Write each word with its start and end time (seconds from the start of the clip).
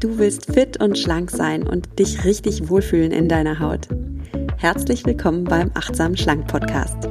Du 0.00 0.16
willst 0.16 0.46
fit 0.50 0.82
und 0.82 0.98
schlank 0.98 1.30
sein 1.30 1.62
und 1.62 1.98
dich 1.98 2.24
richtig 2.24 2.70
wohlfühlen 2.70 3.12
in 3.12 3.28
deiner 3.28 3.60
Haut. 3.60 3.86
Herzlich 4.56 5.04
willkommen 5.04 5.44
beim 5.44 5.70
Achtsam 5.74 6.16
Schlank 6.16 6.46
Podcast. 6.46 7.06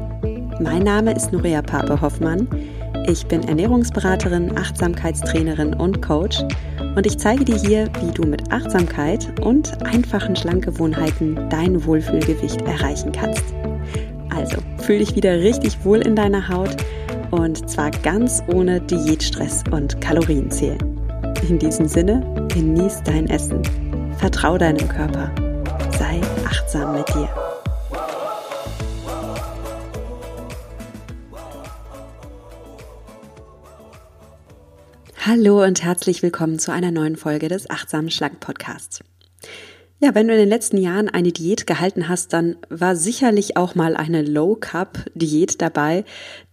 Mein 0.60 0.82
Name 0.82 1.14
ist 1.14 1.32
Nuria 1.32 1.62
Pape 1.62 2.02
Hoffmann. 2.02 2.48
Ich 3.05 3.28
bin 3.28 3.48
Ernährungsberaterin, 3.48 4.57
Achtsamkeitstrainerin 4.57 5.75
und 5.75 6.02
Coach 6.02 6.39
und 6.96 7.05
ich 7.05 7.20
zeige 7.20 7.46
dir 7.46 7.57
hier, 7.57 7.91
wie 8.02 8.12
du 8.12 8.23
mit 8.23 8.52
Achtsamkeit 8.52 9.40
und 9.40 9.86
einfachen 9.86 10.36
Schlankgewohnheiten 10.36 11.48
dein 11.52 11.86
Wohlfühlgewicht 11.86 12.64
erreichen 12.64 13.12
kannst. 13.12 13.46
Also, 14.36 14.58
fühl 14.80 14.98
dich 14.98 15.16
wieder 15.16 15.38
richtig 15.40 15.78
wohl 15.86 16.00
in 16.00 16.16
deiner 16.16 16.50
Haut 16.50 16.76
und 17.30 17.70
zwar 17.70 17.92
ganz 17.92 18.42
ohne 18.48 18.82
Diätstress 18.82 19.64
und 19.70 20.02
Kalorienzählen. 20.02 20.80
In 21.48 21.59
diesem 21.59 21.88
Sinne, 21.88 22.38
genieß 22.49 23.03
dein 23.05 23.30
Essen, 23.30 23.62
vertrau 24.17 24.57
deinem 24.57 24.90
Körper, 24.90 25.31
sei 25.98 26.20
achtsam 26.45 26.95
mit 26.95 27.07
dir. 27.09 27.30
Hallo 35.26 35.63
und 35.63 35.84
herzlich 35.84 36.23
willkommen 36.23 36.57
zu 36.57 36.71
einer 36.71 36.90
neuen 36.90 37.17
Folge 37.17 37.49
des 37.49 37.70
Achtsamen 37.70 38.09
Schlank 38.09 38.40
Podcasts. 38.40 39.02
Ja, 39.99 40.16
wenn 40.16 40.27
du 40.27 40.34
in 40.34 40.40
den 40.40 40.49
letzten 40.49 40.77
Jahren 40.77 41.07
eine 41.07 41.31
Diät 41.31 41.68
gehalten 41.68 42.09
hast, 42.09 42.34
dann 42.34 42.55
war 42.70 42.95
sicherlich 42.95 43.57
auch 43.57 43.76
mal 43.76 43.95
eine 43.95 44.23
Low 44.23 44.55
Carb 44.55 45.05
Diät 45.13 45.62
dabei, 45.62 46.04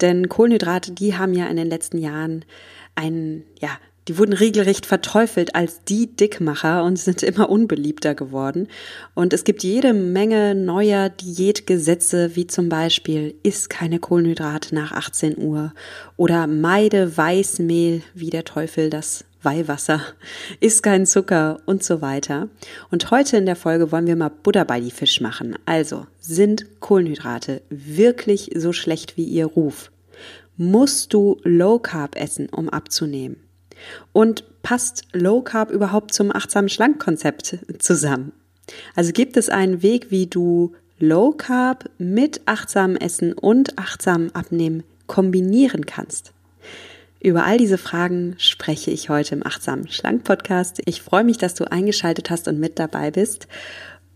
denn 0.02 0.28
Kohlenhydrate, 0.28 0.92
die 0.92 1.16
haben 1.16 1.32
ja 1.32 1.46
in 1.46 1.56
den 1.56 1.70
letzten 1.70 1.98
Jahren 1.98 2.44
einen, 2.96 3.44
ja, 3.60 3.70
die 4.08 4.18
wurden 4.18 4.32
regelrecht 4.32 4.86
verteufelt 4.86 5.54
als 5.54 5.82
die 5.84 6.06
Dickmacher 6.14 6.84
und 6.84 6.96
sind 6.98 7.22
immer 7.22 7.50
unbeliebter 7.50 8.14
geworden. 8.14 8.68
Und 9.14 9.32
es 9.32 9.42
gibt 9.44 9.64
jede 9.64 9.92
Menge 9.92 10.54
neuer 10.54 11.08
Diätgesetze, 11.08 12.36
wie 12.36 12.46
zum 12.46 12.68
Beispiel 12.68 13.34
iss 13.42 13.68
keine 13.68 13.98
Kohlenhydrate 13.98 14.74
nach 14.74 14.92
18 14.92 15.38
Uhr 15.38 15.72
oder 16.16 16.46
meide 16.46 17.16
Weißmehl, 17.16 18.02
wie 18.14 18.30
der 18.30 18.44
Teufel 18.44 18.90
das 18.90 19.24
Weihwasser, 19.42 20.00
isst 20.60 20.82
keinen 20.82 21.06
Zucker 21.06 21.60
und 21.66 21.82
so 21.82 22.00
weiter. 22.00 22.48
Und 22.90 23.10
heute 23.10 23.36
in 23.36 23.46
der 23.46 23.56
Folge 23.56 23.90
wollen 23.90 24.06
wir 24.06 24.16
mal 24.16 24.30
Butter 24.30 24.64
bei 24.64 24.80
die 24.80 24.90
Fisch 24.90 25.20
machen. 25.20 25.56
Also, 25.66 26.06
sind 26.20 26.80
Kohlenhydrate 26.80 27.62
wirklich 27.70 28.50
so 28.54 28.72
schlecht 28.72 29.16
wie 29.16 29.24
ihr 29.24 29.46
Ruf? 29.46 29.90
Musst 30.56 31.12
du 31.12 31.38
Low 31.44 31.78
Carb 31.78 32.16
essen, 32.16 32.48
um 32.48 32.68
abzunehmen? 32.68 33.45
Und 34.12 34.44
passt 34.62 35.04
Low 35.12 35.42
Carb 35.42 35.70
überhaupt 35.70 36.12
zum 36.12 36.34
achtsamen 36.34 36.68
Schlankkonzept 36.68 37.58
zusammen? 37.78 38.32
Also 38.94 39.12
gibt 39.12 39.36
es 39.36 39.48
einen 39.48 39.82
Weg, 39.82 40.10
wie 40.10 40.26
du 40.26 40.74
Low 40.98 41.32
Carb 41.32 41.90
mit 41.98 42.40
achtsamem 42.46 42.96
Essen 42.96 43.32
und 43.32 43.78
achtsamem 43.78 44.30
Abnehmen 44.32 44.82
kombinieren 45.06 45.86
kannst? 45.86 46.32
Über 47.20 47.44
all 47.44 47.58
diese 47.58 47.78
Fragen 47.78 48.36
spreche 48.38 48.90
ich 48.90 49.08
heute 49.08 49.34
im 49.34 49.46
Achtsamen 49.46 49.88
Schlank 49.88 50.24
Podcast. 50.24 50.80
Ich 50.84 51.02
freue 51.02 51.24
mich, 51.24 51.38
dass 51.38 51.54
du 51.54 51.70
eingeschaltet 51.70 52.30
hast 52.30 52.46
und 52.46 52.60
mit 52.60 52.78
dabei 52.78 53.10
bist. 53.10 53.48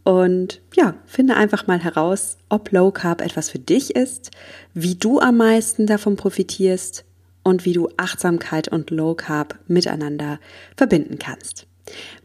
Und 0.05 0.61
ja, 0.75 0.95
finde 1.07 1.37
einfach 1.37 1.67
mal 1.67 1.79
heraus, 1.79 2.39
ob 2.49 2.73
Low 2.73 2.91
Carb 2.91 3.21
etwas 3.21 3.51
für 3.51 3.59
dich 3.59 3.97
ist, 3.97 4.31
wie 4.75 4.95
du 4.95 5.21
am 5.21 5.37
meisten 5.39 5.87
davon 5.87 6.17
profitierst 6.17 7.05
und 7.43 7.65
wie 7.65 7.73
du 7.73 7.89
Achtsamkeit 7.97 8.69
und 8.69 8.91
Low 8.91 9.15
Carb 9.15 9.59
miteinander 9.67 10.39
verbinden 10.77 11.19
kannst. 11.19 11.67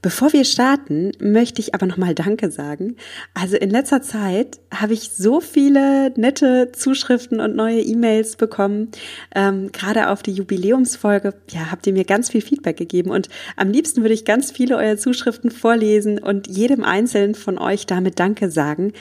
Bevor 0.01 0.33
wir 0.33 0.45
starten, 0.45 1.11
möchte 1.19 1.61
ich 1.61 1.73
aber 1.73 1.85
nochmal 1.85 2.13
Danke 2.13 2.51
sagen. 2.51 2.95
Also 3.33 3.57
in 3.57 3.69
letzter 3.69 4.01
Zeit 4.01 4.59
habe 4.71 4.93
ich 4.93 5.11
so 5.11 5.41
viele 5.41 6.11
nette 6.15 6.71
Zuschriften 6.71 7.39
und 7.39 7.55
neue 7.55 7.81
E-Mails 7.81 8.35
bekommen. 8.35 8.89
Ähm, 9.33 9.71
gerade 9.71 10.09
auf 10.09 10.21
die 10.21 10.33
Jubiläumsfolge, 10.33 11.33
ja, 11.49 11.71
habt 11.71 11.87
ihr 11.87 11.93
mir 11.93 12.05
ganz 12.05 12.29
viel 12.29 12.41
Feedback 12.41 12.77
gegeben 12.77 13.09
und 13.09 13.29
am 13.55 13.71
liebsten 13.71 14.01
würde 14.01 14.13
ich 14.13 14.25
ganz 14.25 14.51
viele 14.51 14.77
eurer 14.77 14.97
Zuschriften 14.97 15.49
vorlesen 15.49 16.19
und 16.19 16.47
jedem 16.47 16.83
Einzelnen 16.83 17.35
von 17.35 17.57
euch 17.57 17.85
damit 17.85 18.19
Danke 18.19 18.51
sagen. 18.51 18.93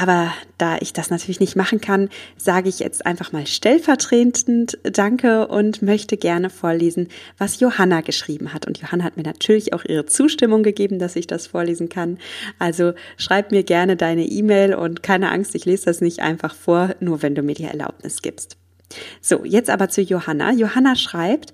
Aber 0.00 0.32
da 0.56 0.78
ich 0.80 0.94
das 0.94 1.10
natürlich 1.10 1.38
nicht 1.38 1.54
machen 1.54 1.78
kann, 1.82 2.08
sage 2.38 2.70
ich 2.70 2.78
jetzt 2.78 3.04
einfach 3.04 3.32
mal 3.32 3.46
stellvertretend 3.46 4.78
Danke 4.84 5.48
und 5.48 5.82
möchte 5.82 6.16
gerne 6.16 6.48
vorlesen, 6.48 7.08
was 7.36 7.60
Johanna 7.60 8.00
geschrieben 8.00 8.54
hat. 8.54 8.66
Und 8.66 8.78
Johanna 8.78 9.04
hat 9.04 9.18
mir 9.18 9.22
natürlich 9.22 9.74
auch 9.74 9.84
ihre 9.84 10.06
Zustimmung 10.06 10.62
gegeben, 10.62 10.98
dass 10.98 11.14
ich 11.14 11.26
das 11.26 11.46
vorlesen 11.46 11.90
kann. 11.90 12.16
Also 12.58 12.94
schreib 13.18 13.50
mir 13.50 13.64
gerne 13.64 13.96
deine 13.96 14.24
E-Mail 14.24 14.74
und 14.74 15.02
keine 15.02 15.30
Angst, 15.30 15.54
ich 15.54 15.66
lese 15.66 15.84
das 15.84 16.00
nicht 16.00 16.20
einfach 16.20 16.54
vor, 16.54 16.94
nur 17.00 17.20
wenn 17.20 17.34
du 17.34 17.42
mir 17.42 17.54
die 17.54 17.64
Erlaubnis 17.64 18.22
gibst. 18.22 18.56
So, 19.20 19.44
jetzt 19.44 19.68
aber 19.68 19.90
zu 19.90 20.00
Johanna. 20.00 20.52
Johanna 20.52 20.96
schreibt, 20.96 21.52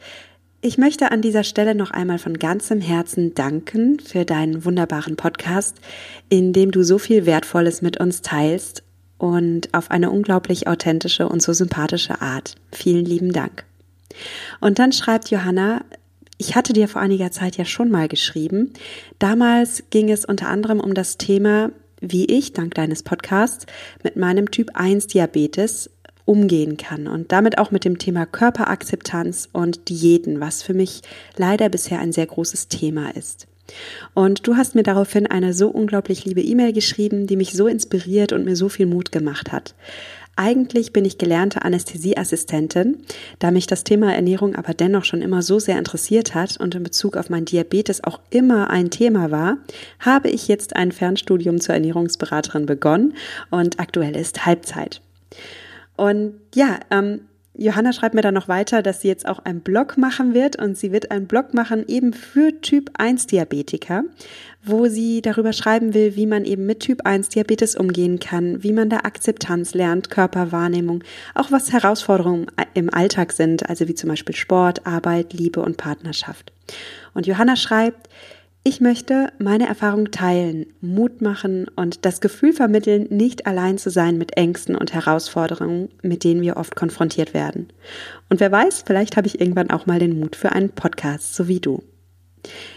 ich 0.61 0.77
möchte 0.77 1.13
an 1.13 1.23
dieser 1.23 1.45
Stelle 1.45 1.75
noch 1.75 1.93
einmal 1.93 2.19
von 2.19 2.39
ganzem 2.39 2.81
Herzen 2.81 3.35
danken 3.35 4.01
für 4.01 4.25
deinen 4.25 4.65
wunderbaren 4.65 5.17
Podcast, 5.17 5.77
in 6.29 6.53
dem 6.53 6.73
du 6.73 6.83
so 6.83 6.99
viel 6.99 7.27
Wertvolles 7.27 7.81
mit 7.81 8.01
uns 8.01 8.23
teilst 8.23 8.83
und 9.19 9.73
auf 9.73 9.91
eine 9.91 10.11
unglaublich 10.11 10.67
authentische 10.67 11.29
und 11.29 11.43
so 11.43 11.53
sympathische 11.53 12.21
Art. 12.21 12.57
Vielen 12.73 13.05
lieben 13.05 13.33
Dank. 13.33 13.65
Und 14.61 14.79
dann 14.79 14.93
schreibt 14.93 15.31
Johanna, 15.31 15.85
ich 16.39 16.57
hatte 16.57 16.73
dir 16.73 16.89
vor 16.89 17.03
einiger 17.03 17.31
Zeit 17.31 17.57
ja 17.57 17.65
schon 17.65 17.91
mal 17.91 18.09
geschrieben. 18.09 18.73
Damals 19.19 19.85
ging 19.91 20.11
es 20.11 20.25
unter 20.25 20.49
anderem 20.49 20.81
um 20.81 20.95
das 20.95 21.19
Thema, 21.19 21.71
wie 22.01 22.27
ich, 22.27 22.53
dank 22.53 22.75
deines 22.75 23.03
Podcasts, 23.03 23.67
mit 24.03 24.17
meinem 24.17 24.51
Typ 24.51 24.71
1 24.75 25.09
Diabetes 25.09 25.91
umgehen 26.29 26.77
kann 26.77 27.07
und 27.07 27.33
damit 27.33 27.57
auch 27.57 27.71
mit 27.71 27.85
dem 27.85 27.99
Thema 27.99 28.27
Körperakzeptanz 28.27 29.49
und 29.53 29.89
Diäten, 29.89 30.41
was 30.41 30.63
für 30.63 30.75
mich 30.75 31.01
leider 31.37 31.71
bisher 31.71 32.01
ein 32.01 32.13
sehr 32.13 32.27
großes 32.27 32.69
Thema 32.69 33.17
ist. 33.17 33.47
Und 34.15 34.47
du 34.47 34.57
hast 34.57 34.75
mir 34.75 34.83
daraufhin 34.83 35.27
eine 35.27 35.55
so 35.55 35.69
unglaublich 35.69 36.25
liebe 36.25 36.43
E-Mail 36.43 36.73
geschrieben, 36.73 37.27
die 37.27 37.37
mich 37.37 37.53
so 37.53 37.67
inspiriert 37.67 38.33
und 38.33 38.45
mir 38.45 38.57
so 38.57 38.69
viel 38.69 38.87
Mut 38.87 39.11
gemacht 39.11 39.53
hat. 39.53 39.75
Eigentlich 40.37 40.93
bin 40.93 41.05
ich 41.05 41.19
gelernte 41.19 41.63
Anästhesieassistentin, 41.63 42.99
da 43.39 43.51
mich 43.51 43.67
das 43.67 43.83
Thema 43.83 44.15
Ernährung 44.15 44.55
aber 44.55 44.73
dennoch 44.73 45.05
schon 45.05 45.23
immer 45.23 45.43
so 45.43 45.59
sehr 45.59 45.79
interessiert 45.79 46.35
hat 46.35 46.59
und 46.59 46.75
in 46.75 46.83
Bezug 46.83 47.17
auf 47.17 47.29
mein 47.29 47.47
Diabetes 47.47 48.05
auch 48.05 48.21
immer 48.31 48.71
ein 48.71 48.91
Thema 48.91 49.31
war, 49.31 49.57
habe 49.99 50.29
ich 50.29 50.47
jetzt 50.47 50.77
ein 50.77 50.93
Fernstudium 50.93 51.61
zur 51.61 51.75
Ernährungsberaterin 51.75 52.67
begonnen 52.67 53.15
und 53.51 53.81
aktuell 53.81 54.15
ist 54.15 54.47
Halbzeit. 54.47 55.01
Und 55.99 56.35
ja, 56.55 56.79
ähm, 56.93 57.23
Johanna 57.55 57.93
schreibt 57.93 58.15
mir 58.15 58.21
dann 58.21 58.35
noch 58.35 58.47
weiter, 58.47 58.83
dass 58.83 59.01
sie 59.01 59.09
jetzt 59.09 59.27
auch 59.27 59.41
einen 59.41 59.63
Blog 59.63 59.99
machen 59.99 60.33
wird 60.33 60.57
und 60.63 60.79
sie 60.79 60.93
wird 60.93 61.11
einen 61.11 61.27
Blog 61.27 61.55
machen 61.55 61.85
eben 61.89 62.13
für 62.13 62.61
Typ 62.61 62.91
1 62.97 63.27
Diabetiker, 63.27 64.05
wo 64.63 64.87
sie 64.87 65.23
darüber 65.23 65.53
schreiben 65.53 65.93
will, 65.93 66.15
wie 66.15 66.27
man 66.27 66.45
eben 66.45 66.67
mit 66.67 66.81
Typ 66.81 67.05
1 67.05 67.31
Diabetes 67.31 67.75
umgehen 67.75 68.21
kann, 68.21 68.63
wie 68.63 68.73
man 68.73 68.89
da 68.91 68.99
Akzeptanz 68.99 69.75
lernt, 69.75 70.09
Körperwahrnehmung, 70.09 71.03
auch 71.35 71.51
was 71.51 71.73
Herausforderungen 71.73 72.47
im 72.75 72.95
Alltag 72.95 73.33
sind, 73.33 73.69
also 73.69 73.89
wie 73.89 73.95
zum 73.97 74.09
Beispiel 74.09 74.37
Sport, 74.37 74.87
Arbeit, 74.87 75.33
Liebe 75.33 75.61
und 75.61 75.79
Partnerschaft. 75.79 76.53
Und 77.13 77.27
Johanna 77.27 77.57
schreibt, 77.57 78.09
ich 78.69 78.83
möchte 78.83 79.33
meine 79.39 79.67
Erfahrung 79.67 80.11
teilen, 80.11 80.67
Mut 80.83 81.23
machen 81.23 81.69
und 81.75 82.05
das 82.05 82.21
Gefühl 82.21 82.53
vermitteln, 82.53 83.07
nicht 83.09 83.47
allein 83.47 83.79
zu 83.79 83.89
sein 83.89 84.19
mit 84.19 84.37
Ängsten 84.37 84.77
und 84.77 84.93
Herausforderungen, 84.93 85.89
mit 86.03 86.23
denen 86.23 86.43
wir 86.43 86.59
oft 86.59 86.77
konfrontiert 86.77 87.33
werden. 87.33 87.69
Und 88.29 88.41
wer 88.41 88.53
weiß, 88.53 88.85
vielleicht 88.87 89.17
habe 89.17 89.27
ich 89.27 89.41
irgendwann 89.41 89.71
auch 89.71 89.87
mal 89.87 89.99
den 89.99 90.21
Mut 90.21 90.37
für 90.37 90.53
einen 90.53 90.69
Podcast, 90.69 91.35
so 91.35 91.49
wie 91.49 91.61
du. 91.61 91.83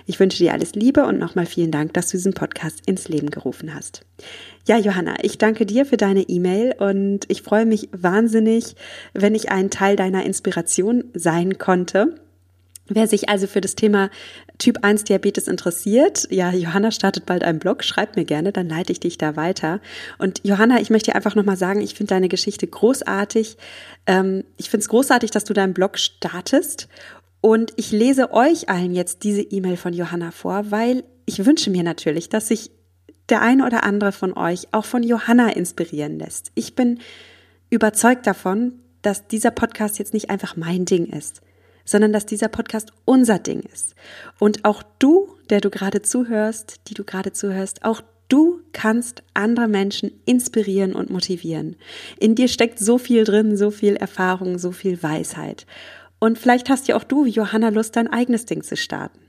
Ich 0.06 0.18
wünsche 0.18 0.38
dir 0.38 0.54
alles 0.54 0.76
Liebe 0.76 1.06
und 1.06 1.20
nochmal 1.20 1.46
vielen 1.46 1.72
Dank, 1.72 1.94
dass 1.94 2.08
du 2.08 2.16
diesen 2.16 2.34
Podcast 2.34 2.80
ins 2.86 3.10
Leben 3.10 3.30
gerufen 3.30 3.76
hast. 3.76 4.06
Ja, 4.66 4.78
Johanna, 4.78 5.16
ich 5.24 5.40
danke 5.40 5.66
dir 5.66 5.86
für 5.86 5.98
deine 5.98 6.22
E-Mail 6.22 6.74
und 6.80 7.26
ich 7.28 7.42
freue 7.42 7.66
mich 7.66 7.90
wahnsinnig, 7.92 8.78
wenn 9.14 9.36
ich 9.36 9.52
ein 9.52 9.70
Teil 9.70 9.98
deiner 9.98 10.24
Inspiration 10.24 11.04
sein 11.14 11.58
konnte. 11.58 12.16
Wer 12.88 13.08
sich 13.08 13.30
also 13.30 13.48
für 13.48 13.62
das 13.62 13.76
Thema 13.76 14.10
Typ 14.58 14.80
1 14.84 15.06
Diabetes 15.06 15.48
interessiert, 15.48 16.28
ja, 16.30 16.52
Johanna 16.52 16.92
startet 16.92 17.26
bald 17.26 17.44
einen 17.44 17.60
Blog, 17.60 17.84
schreib 17.84 18.16
mir 18.16 18.26
gerne, 18.26 18.52
dann 18.52 18.68
leite 18.68 18.92
ich 18.92 19.00
dich 19.00 19.18
da 19.18 19.36
weiter. 19.36 19.80
Und 20.18 20.42
Johanna, 20.44 20.82
ich 20.82 20.90
möchte 20.90 21.12
dir 21.12 21.16
einfach 21.16 21.36
nochmal 21.36 21.58
sagen, 21.58 21.82
ich 21.82 21.94
finde 21.96 22.16
deine 22.16 22.28
Geschichte 22.28 22.68
großartig. 22.68 23.58
Ähm, 24.08 24.44
ich 24.58 24.70
finde 24.70 24.82
es 24.84 24.90
großartig, 24.90 25.32
dass 25.32 25.46
du 25.46 25.54
deinen 25.54 25.74
Blog 25.74 26.00
startest. 26.00 26.90
Und 27.40 27.74
ich 27.76 27.92
lese 27.92 28.34
euch 28.34 28.70
allen 28.70 28.94
jetzt 28.94 29.24
diese 29.24 29.42
E-Mail 29.42 29.78
von 29.78 29.94
Johanna 29.94 30.32
vor, 30.32 30.70
weil 30.70 31.04
ich 31.26 31.46
wünsche 31.46 31.72
mir 31.72 31.84
natürlich, 31.84 32.30
dass 32.30 32.50
sich 32.50 32.72
der 33.30 33.42
eine 33.42 33.66
oder 33.66 33.84
andere 33.84 34.12
von 34.12 34.34
euch 34.34 34.68
auch 34.74 34.86
von 34.86 35.04
Johanna 35.04 35.50
inspirieren 35.50 36.20
lässt. 36.20 36.52
Ich 36.56 36.76
bin 36.76 37.00
überzeugt 37.70 38.28
davon, 38.28 38.74
dass 39.02 39.28
dieser 39.28 39.52
Podcast 39.52 39.98
jetzt 39.98 40.14
nicht 40.14 40.30
einfach 40.30 40.58
mein 40.58 40.86
Ding 40.86 41.06
ist 41.06 41.42
sondern 41.86 42.14
dass 42.14 42.26
dieser 42.26 42.48
Podcast 42.48 42.92
unser 43.06 43.40
Ding 43.40 43.62
ist. 43.62 43.96
Und 44.40 44.66
auch 44.66 44.84
du, 45.00 45.36
der 45.50 45.62
du 45.62 45.70
gerade 45.70 46.02
zuhörst, 46.02 46.82
die 46.88 46.94
du 46.94 47.04
gerade 47.04 47.34
zuhörst, 47.34 47.84
auch 47.84 48.02
Du 48.32 48.62
kannst 48.72 49.24
andere 49.34 49.68
Menschen 49.68 50.10
inspirieren 50.24 50.96
und 50.96 51.10
motivieren. 51.10 51.76
In 52.18 52.34
dir 52.34 52.48
steckt 52.48 52.80
so 52.80 52.98
viel 52.98 53.26
drin, 53.26 53.58
so 53.58 53.72
viel 53.72 53.98
Erfahrung, 53.98 54.58
so 54.58 54.72
viel 54.72 55.04
Weisheit. 55.04 55.66
Und 56.18 56.40
vielleicht 56.40 56.70
hast 56.70 56.88
ja 56.88 56.96
auch 56.96 57.04
du, 57.04 57.26
wie 57.26 57.32
Johanna, 57.32 57.68
Lust, 57.68 57.98
dein 57.98 58.08
eigenes 58.08 58.46
Ding 58.46 58.64
zu 58.64 58.78
starten. 58.78 59.20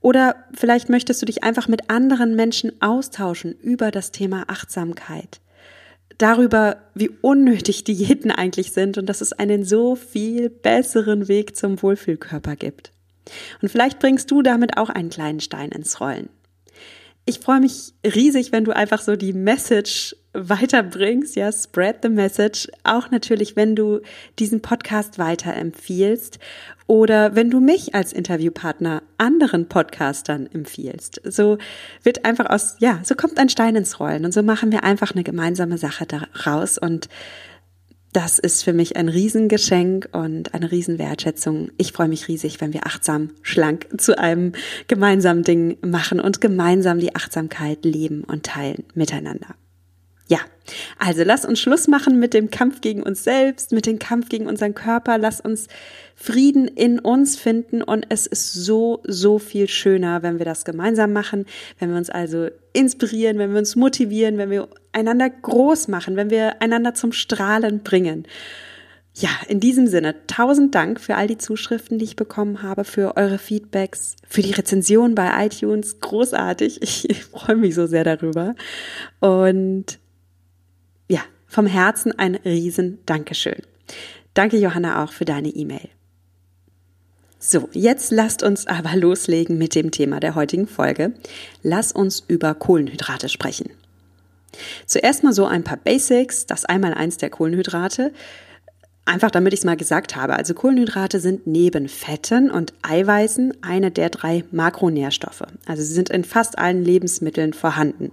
Oder 0.00 0.36
vielleicht 0.54 0.88
möchtest 0.88 1.20
du 1.20 1.26
dich 1.26 1.42
einfach 1.42 1.66
mit 1.66 1.90
anderen 1.90 2.36
Menschen 2.36 2.80
austauschen 2.80 3.54
über 3.58 3.90
das 3.90 4.12
Thema 4.12 4.44
Achtsamkeit. 4.46 5.40
Darüber, 6.18 6.78
wie 6.94 7.10
unnötig 7.22 7.84
Diäten 7.84 8.32
eigentlich 8.32 8.72
sind 8.72 8.98
und 8.98 9.06
dass 9.06 9.20
es 9.20 9.32
einen 9.32 9.64
so 9.64 9.94
viel 9.94 10.50
besseren 10.50 11.28
Weg 11.28 11.56
zum 11.56 11.80
Wohlfühlkörper 11.80 12.56
gibt. 12.56 12.92
Und 13.62 13.68
vielleicht 13.68 14.00
bringst 14.00 14.30
du 14.30 14.42
damit 14.42 14.76
auch 14.76 14.88
einen 14.88 15.10
kleinen 15.10 15.40
Stein 15.40 15.70
ins 15.70 16.00
Rollen. 16.00 16.28
Ich 17.28 17.40
freue 17.40 17.60
mich 17.60 17.92
riesig, 18.06 18.52
wenn 18.52 18.64
du 18.64 18.74
einfach 18.74 19.02
so 19.02 19.14
die 19.14 19.34
Message 19.34 20.16
weiterbringst, 20.32 21.36
ja, 21.36 21.52
spread 21.52 21.96
the 22.02 22.08
message. 22.08 22.68
Auch 22.84 23.10
natürlich, 23.10 23.54
wenn 23.54 23.76
du 23.76 24.00
diesen 24.38 24.62
Podcast 24.62 25.18
weiterempfiehlst 25.18 26.38
oder 26.86 27.34
wenn 27.34 27.50
du 27.50 27.60
mich 27.60 27.94
als 27.94 28.14
Interviewpartner 28.14 29.02
anderen 29.18 29.68
Podcastern 29.68 30.46
empfiehlst. 30.46 31.20
So 31.22 31.58
wird 32.02 32.24
einfach 32.24 32.46
aus, 32.46 32.76
ja, 32.78 33.00
so 33.04 33.14
kommt 33.14 33.38
ein 33.38 33.50
Stein 33.50 33.76
ins 33.76 34.00
Rollen 34.00 34.24
und 34.24 34.32
so 34.32 34.42
machen 34.42 34.72
wir 34.72 34.82
einfach 34.82 35.12
eine 35.12 35.22
gemeinsame 35.22 35.76
Sache 35.76 36.06
daraus 36.06 36.78
und 36.78 37.10
das 38.12 38.38
ist 38.38 38.64
für 38.64 38.72
mich 38.72 38.96
ein 38.96 39.08
Riesengeschenk 39.08 40.08
und 40.12 40.54
eine 40.54 40.70
Riesenwertschätzung. 40.70 41.70
Ich 41.76 41.92
freue 41.92 42.08
mich 42.08 42.28
riesig, 42.28 42.60
wenn 42.60 42.72
wir 42.72 42.86
achtsam 42.86 43.30
schlank 43.42 43.86
zu 43.98 44.18
einem 44.18 44.52
gemeinsamen 44.86 45.42
Ding 45.42 45.76
machen 45.82 46.20
und 46.20 46.40
gemeinsam 46.40 47.00
die 47.00 47.14
Achtsamkeit 47.14 47.84
leben 47.84 48.24
und 48.24 48.44
teilen 48.44 48.84
miteinander. 48.94 49.54
Ja, 50.28 50.40
also 50.98 51.22
lass 51.24 51.46
uns 51.46 51.58
Schluss 51.58 51.88
machen 51.88 52.18
mit 52.18 52.34
dem 52.34 52.50
Kampf 52.50 52.82
gegen 52.82 53.02
uns 53.02 53.24
selbst, 53.24 53.72
mit 53.72 53.86
dem 53.86 53.98
Kampf 53.98 54.28
gegen 54.28 54.46
unseren 54.46 54.74
Körper. 54.74 55.16
Lass 55.16 55.40
uns 55.40 55.68
Frieden 56.14 56.68
in 56.68 56.98
uns 56.98 57.36
finden 57.36 57.82
und 57.82 58.04
es 58.10 58.26
ist 58.26 58.52
so, 58.52 59.00
so 59.06 59.38
viel 59.38 59.68
schöner, 59.68 60.22
wenn 60.22 60.38
wir 60.38 60.44
das 60.44 60.66
gemeinsam 60.66 61.14
machen, 61.14 61.46
wenn 61.78 61.90
wir 61.90 61.96
uns 61.96 62.10
also 62.10 62.48
inspirieren, 62.74 63.38
wenn 63.38 63.52
wir 63.52 63.58
uns 63.58 63.74
motivieren, 63.74 64.36
wenn 64.36 64.50
wir 64.50 64.68
einander 64.92 65.30
groß 65.30 65.88
machen, 65.88 66.16
wenn 66.16 66.28
wir 66.28 66.60
einander 66.60 66.92
zum 66.92 67.12
Strahlen 67.12 67.82
bringen. 67.82 68.26
Ja, 69.14 69.30
in 69.48 69.58
diesem 69.58 69.88
Sinne, 69.88 70.14
tausend 70.28 70.74
Dank 70.74 71.00
für 71.00 71.16
all 71.16 71.26
die 71.26 71.38
Zuschriften, 71.38 71.98
die 71.98 72.04
ich 72.04 72.16
bekommen 72.16 72.62
habe, 72.62 72.84
für 72.84 73.16
eure 73.16 73.38
Feedbacks, 73.38 74.14
für 74.28 74.42
die 74.42 74.52
Rezension 74.52 75.16
bei 75.16 75.46
iTunes. 75.46 75.98
Großartig. 76.00 76.82
Ich, 76.82 77.24
freue 77.24 77.56
mich 77.56 77.74
so 77.74 77.86
sehr 77.86 78.04
darüber. 78.04 78.54
Und 79.20 79.98
vom 81.48 81.66
Herzen 81.66 82.16
ein 82.16 82.36
riesen 82.36 82.98
Dankeschön. 83.06 83.62
Danke, 84.34 84.58
Johanna, 84.58 85.02
auch 85.02 85.12
für 85.12 85.24
deine 85.24 85.48
E-Mail. 85.48 85.88
So, 87.40 87.68
jetzt 87.72 88.10
lasst 88.10 88.42
uns 88.42 88.66
aber 88.66 88.96
loslegen 88.96 89.58
mit 89.58 89.74
dem 89.74 89.90
Thema 89.90 90.20
der 90.20 90.34
heutigen 90.34 90.66
Folge. 90.66 91.12
Lass 91.62 91.92
uns 91.92 92.24
über 92.26 92.54
Kohlenhydrate 92.54 93.28
sprechen. 93.28 93.70
Zuerst 94.86 95.22
mal 95.22 95.32
so 95.32 95.46
ein 95.46 95.62
paar 95.62 95.76
Basics, 95.76 96.46
das 96.46 96.64
einmal 96.64 96.94
eins 96.94 97.16
der 97.16 97.30
Kohlenhydrate. 97.30 98.12
Einfach 99.04 99.30
damit 99.30 99.54
ich 99.54 99.60
es 99.60 99.64
mal 99.64 99.76
gesagt 99.76 100.16
habe. 100.16 100.34
Also 100.34 100.52
Kohlenhydrate 100.52 101.20
sind 101.20 101.46
neben 101.46 101.88
Fetten 101.88 102.50
und 102.50 102.74
Eiweißen 102.82 103.62
eine 103.62 103.90
der 103.90 104.10
drei 104.10 104.44
Makronährstoffe. 104.50 105.44
Also 105.64 105.82
sie 105.82 105.94
sind 105.94 106.10
in 106.10 106.24
fast 106.24 106.58
allen 106.58 106.84
Lebensmitteln 106.84 107.52
vorhanden. 107.52 108.10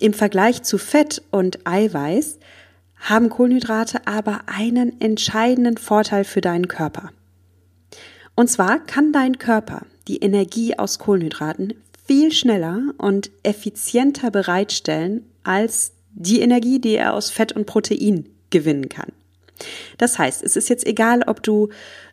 Im 0.00 0.14
Vergleich 0.14 0.62
zu 0.62 0.78
Fett 0.78 1.22
und 1.30 1.66
Eiweiß 1.66 2.38
haben 2.96 3.28
Kohlenhydrate 3.28 4.06
aber 4.06 4.40
einen 4.46 4.98
entscheidenden 4.98 5.76
Vorteil 5.76 6.24
für 6.24 6.40
deinen 6.40 6.68
Körper. 6.68 7.10
Und 8.34 8.48
zwar 8.48 8.78
kann 8.78 9.12
dein 9.12 9.36
Körper 9.36 9.82
die 10.08 10.16
Energie 10.16 10.78
aus 10.78 10.98
Kohlenhydraten 10.98 11.74
viel 12.06 12.32
schneller 12.32 12.80
und 12.96 13.30
effizienter 13.42 14.30
bereitstellen 14.30 15.26
als 15.44 15.92
die 16.12 16.40
Energie, 16.40 16.80
die 16.80 16.94
er 16.94 17.12
aus 17.12 17.30
Fett 17.30 17.52
und 17.52 17.66
Protein 17.66 18.26
gewinnen 18.48 18.88
kann. 18.88 19.12
Das 19.98 20.18
heißt, 20.18 20.42
es 20.42 20.56
ist 20.56 20.70
jetzt 20.70 20.86
egal, 20.86 21.24
ob 21.26 21.42
du 21.42 21.68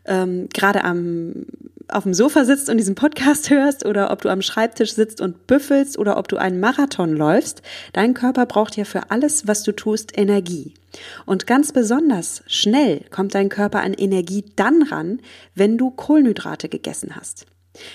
ähm, 0.07 0.47
gerade 0.53 0.83
am 0.83 1.45
auf 1.89 2.03
dem 2.03 2.13
Sofa 2.13 2.43
sitzt 2.45 2.69
und 2.69 2.77
diesen 2.77 2.95
Podcast 2.95 3.49
hörst 3.49 3.85
oder 3.85 4.11
ob 4.11 4.21
du 4.21 4.29
am 4.29 4.41
Schreibtisch 4.41 4.93
sitzt 4.93 5.21
und 5.21 5.47
büffelst 5.47 5.97
oder 5.97 6.17
ob 6.17 6.27
du 6.27 6.37
einen 6.37 6.59
Marathon 6.59 7.13
läufst, 7.13 7.61
dein 7.93 8.13
Körper 8.13 8.45
braucht 8.45 8.75
ja 8.77 8.83
für 8.83 9.09
alles, 9.11 9.47
was 9.47 9.63
du 9.63 9.71
tust, 9.71 10.17
Energie. 10.17 10.73
Und 11.25 11.47
ganz 11.47 11.71
besonders 11.71 12.43
schnell 12.47 13.01
kommt 13.11 13.35
dein 13.35 13.49
Körper 13.49 13.81
an 13.81 13.93
Energie 13.93 14.45
dann 14.55 14.83
ran, 14.83 15.21
wenn 15.55 15.77
du 15.77 15.91
Kohlenhydrate 15.91 16.69
gegessen 16.69 17.15
hast. 17.15 17.45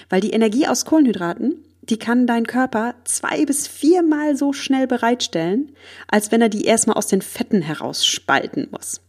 Weil 0.08 0.20
die 0.20 0.30
Energie 0.30 0.66
aus 0.68 0.84
Kohlenhydraten, 0.84 1.64
die 1.82 1.98
kann 1.98 2.28
dein 2.28 2.46
Körper 2.46 2.94
zwei 3.04 3.44
bis 3.44 3.66
viermal 3.66 4.36
so 4.36 4.52
schnell 4.52 4.86
bereitstellen, 4.86 5.72
als 6.06 6.30
wenn 6.30 6.40
er 6.40 6.48
die 6.48 6.64
erstmal 6.64 6.96
aus 6.96 7.08
den 7.08 7.22
Fetten 7.22 7.60
herausspalten 7.60 8.68
muss. 8.70 9.00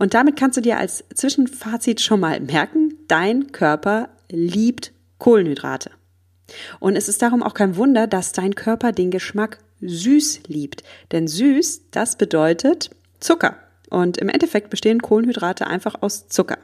Und 0.00 0.14
damit 0.14 0.36
kannst 0.36 0.56
du 0.56 0.62
dir 0.62 0.78
als 0.78 1.04
Zwischenfazit 1.14 2.00
schon 2.00 2.20
mal 2.20 2.40
merken, 2.40 2.94
dein 3.06 3.52
Körper 3.52 4.08
liebt 4.30 4.92
Kohlenhydrate. 5.18 5.90
Und 6.78 6.96
es 6.96 7.06
ist 7.06 7.20
darum 7.20 7.42
auch 7.42 7.52
kein 7.52 7.76
Wunder, 7.76 8.06
dass 8.06 8.32
dein 8.32 8.54
Körper 8.54 8.92
den 8.92 9.10
Geschmack 9.10 9.58
süß 9.82 10.44
liebt. 10.46 10.84
Denn 11.12 11.28
süß, 11.28 11.90
das 11.90 12.16
bedeutet 12.16 12.88
Zucker. 13.20 13.58
Und 13.90 14.16
im 14.16 14.30
Endeffekt 14.30 14.70
bestehen 14.70 15.02
Kohlenhydrate 15.02 15.66
einfach 15.66 15.96
aus 16.00 16.28
Zucker. 16.28 16.56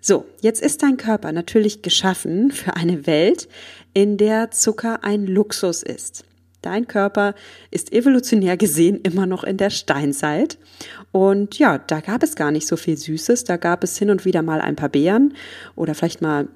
So, 0.00 0.24
jetzt 0.40 0.62
ist 0.62 0.82
dein 0.82 0.96
Körper 0.96 1.32
natürlich 1.32 1.82
geschaffen 1.82 2.50
für 2.50 2.76
eine 2.76 3.06
Welt, 3.06 3.46
in 3.92 4.16
der 4.16 4.50
Zucker 4.50 5.04
ein 5.04 5.26
Luxus 5.26 5.82
ist. 5.82 6.24
Dein 6.66 6.88
Körper 6.88 7.36
ist 7.70 7.92
evolutionär 7.92 8.56
gesehen 8.56 9.00
immer 9.04 9.24
noch 9.24 9.44
in 9.44 9.56
der 9.56 9.70
Steinzeit. 9.70 10.58
Und 11.12 11.60
ja, 11.60 11.78
da 11.78 12.00
gab 12.00 12.24
es 12.24 12.34
gar 12.34 12.50
nicht 12.50 12.66
so 12.66 12.76
viel 12.76 12.96
Süßes. 12.96 13.44
Da 13.44 13.56
gab 13.56 13.84
es 13.84 13.96
hin 13.96 14.10
und 14.10 14.24
wieder 14.24 14.42
mal 14.42 14.60
ein 14.60 14.74
paar 14.74 14.88
Beeren 14.88 15.34
oder 15.76 15.94
vielleicht 15.94 16.22
mal 16.22 16.48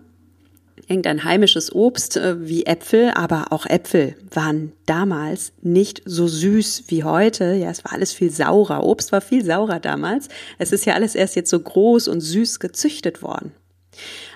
irgendein 0.89 1.23
heimisches 1.23 1.73
Obst 1.73 2.17
äh, 2.17 2.49
wie 2.49 2.67
Äpfel, 2.67 3.13
aber 3.15 3.53
auch 3.53 3.67
Äpfel 3.67 4.17
waren 4.33 4.73
damals 4.85 5.53
nicht 5.63 6.03
so 6.05 6.27
süß 6.27 6.87
wie 6.89 7.05
heute. 7.05 7.55
Ja, 7.55 7.71
es 7.71 7.85
war 7.85 7.93
alles 7.93 8.13
viel 8.13 8.33
saurer. 8.33 8.83
Obst 8.83 9.13
war 9.13 9.21
viel 9.21 9.45
saurer 9.45 9.79
damals. 9.79 10.29
Es 10.59 10.73
ist 10.73 10.87
ja 10.87 10.95
alles 10.95 11.15
erst 11.15 11.37
jetzt 11.37 11.51
so 11.51 11.61
groß 11.61 12.09
und 12.09 12.21
süß 12.21 12.59
gezüchtet 12.59 13.23
worden. 13.23 13.53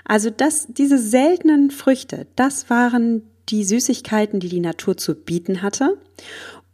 Also 0.04 0.30
das, 0.30 0.68
diese 0.68 0.98
seltenen 0.98 1.72
Früchte, 1.72 2.28
das 2.36 2.70
waren 2.70 3.22
die 3.48 3.64
Süßigkeiten, 3.64 4.40
die 4.40 4.48
die 4.48 4.60
Natur 4.60 4.96
zu 4.96 5.14
bieten 5.14 5.62
hatte. 5.62 5.98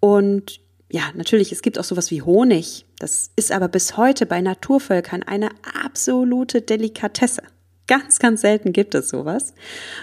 Und 0.01 0.61
ja, 0.91 1.05
natürlich, 1.15 1.53
es 1.53 1.63
gibt 1.63 1.79
auch 1.79 1.85
sowas 1.85 2.11
wie 2.11 2.23
Honig. 2.23 2.85
Das 2.99 3.31
ist 3.37 3.53
aber 3.53 3.69
bis 3.69 3.97
heute 3.97 4.27
bei 4.27 4.41
Naturvölkern 4.41 5.23
eine 5.23 5.51
absolute 5.85 6.63
Delikatesse. 6.63 7.43
Ganz, 7.87 8.21
ganz 8.21 8.41
selten 8.41 8.73
gibt 8.73 8.95
es 8.95 9.09
sowas. 9.09 9.53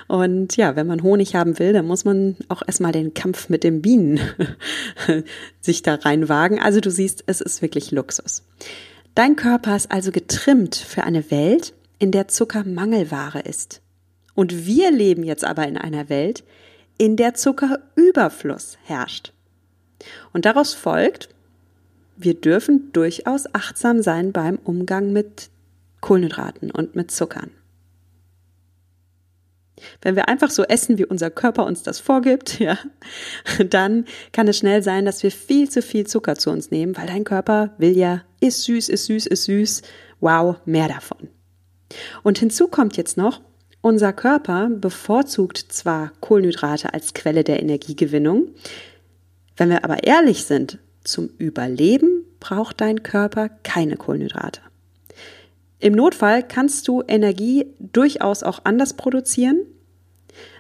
Und 0.08 0.58
ja, 0.58 0.76
wenn 0.76 0.88
man 0.88 1.04
Honig 1.04 1.36
haben 1.36 1.58
will, 1.58 1.72
dann 1.72 1.86
muss 1.86 2.04
man 2.04 2.36
auch 2.50 2.62
erstmal 2.66 2.92
den 2.92 3.14
Kampf 3.14 3.48
mit 3.48 3.64
den 3.64 3.82
Bienen 3.82 4.20
sich 5.62 5.84
da 5.84 5.96
reinwagen. 5.96 6.60
Also 6.60 6.82
du 6.82 6.92
siehst, 6.92 7.24
es 7.28 7.40
ist 7.40 7.62
wirklich 7.62 7.92
Luxus. 7.92 8.44
Dein 9.16 9.36
Körper 9.36 9.76
ist 9.76 9.92
also 9.92 10.12
getrimmt 10.12 10.76
für 10.76 11.04
eine 11.04 11.32
Welt, 11.32 11.74
in 11.98 12.12
der 12.12 12.28
Zucker 12.28 12.64
Mangelware 12.66 13.40
ist. 13.40 13.82
Und 14.38 14.68
wir 14.68 14.92
leben 14.92 15.24
jetzt 15.24 15.44
aber 15.44 15.68
in 15.68 15.78
einer 15.78 16.10
Welt, 16.10 16.44
in 17.00 17.16
der 17.16 17.34
Zuckerüberfluss 17.34 18.78
herrscht. 18.84 19.34
Und 20.32 20.46
daraus 20.46 20.76
folgt, 20.76 21.30
wir 22.18 22.36
dürfen 22.36 22.92
durchaus 22.94 23.52
achtsam 23.56 24.04
sein 24.04 24.34
beim 24.34 24.60
Umgang 24.64 25.12
mit 25.12 25.50
Kohlenhydraten 26.02 26.70
und 26.70 26.96
mit 26.96 27.10
Zuckern. 27.10 27.50
Wenn 30.04 30.16
wir 30.16 30.28
einfach 30.28 30.52
so 30.52 30.62
essen, 30.66 31.00
wie 31.00 31.06
unser 31.06 31.32
Körper 31.32 31.66
uns 31.66 31.82
das 31.82 32.00
vorgibt, 32.00 32.60
ja, 32.60 32.78
dann 33.72 34.06
kann 34.34 34.48
es 34.48 34.60
schnell 34.60 34.84
sein, 34.84 35.06
dass 35.06 35.24
wir 35.24 35.32
viel 35.32 35.68
zu 35.68 35.82
viel 35.82 36.06
Zucker 36.06 36.36
zu 36.36 36.52
uns 36.52 36.70
nehmen, 36.70 36.96
weil 36.96 37.08
dein 37.08 37.24
Körper 37.24 37.74
will 37.80 37.98
ja, 37.98 38.22
ist 38.40 38.66
süß, 38.66 38.90
ist 38.90 39.06
süß, 39.06 39.26
ist 39.26 39.46
süß, 39.46 39.82
wow, 40.20 40.58
mehr 40.66 40.90
davon. 40.90 41.30
Und 42.22 42.38
hinzu 42.38 42.68
kommt 42.68 42.98
jetzt 42.98 43.18
noch, 43.18 43.42
unser 43.88 44.12
Körper 44.12 44.70
bevorzugt 44.70 45.58
zwar 45.58 46.12
Kohlenhydrate 46.20 46.94
als 46.94 47.14
Quelle 47.14 47.46
der 47.46 47.62
Energiegewinnung, 47.62 48.50
wenn 49.56 49.70
wir 49.70 49.86
aber 49.86 50.04
ehrlich 50.04 50.44
sind, 50.44 50.78
zum 51.06 51.30
Überleben 51.38 52.26
braucht 52.42 52.82
dein 52.82 53.02
Körper 53.02 53.50
keine 53.64 53.96
Kohlenhydrate. 53.96 54.60
Im 55.80 55.94
Notfall 55.94 56.44
kannst 56.44 56.88
du 56.90 57.02
Energie 57.08 57.68
durchaus 57.80 58.44
auch 58.44 58.60
anders 58.66 58.96
produzieren. 58.96 59.62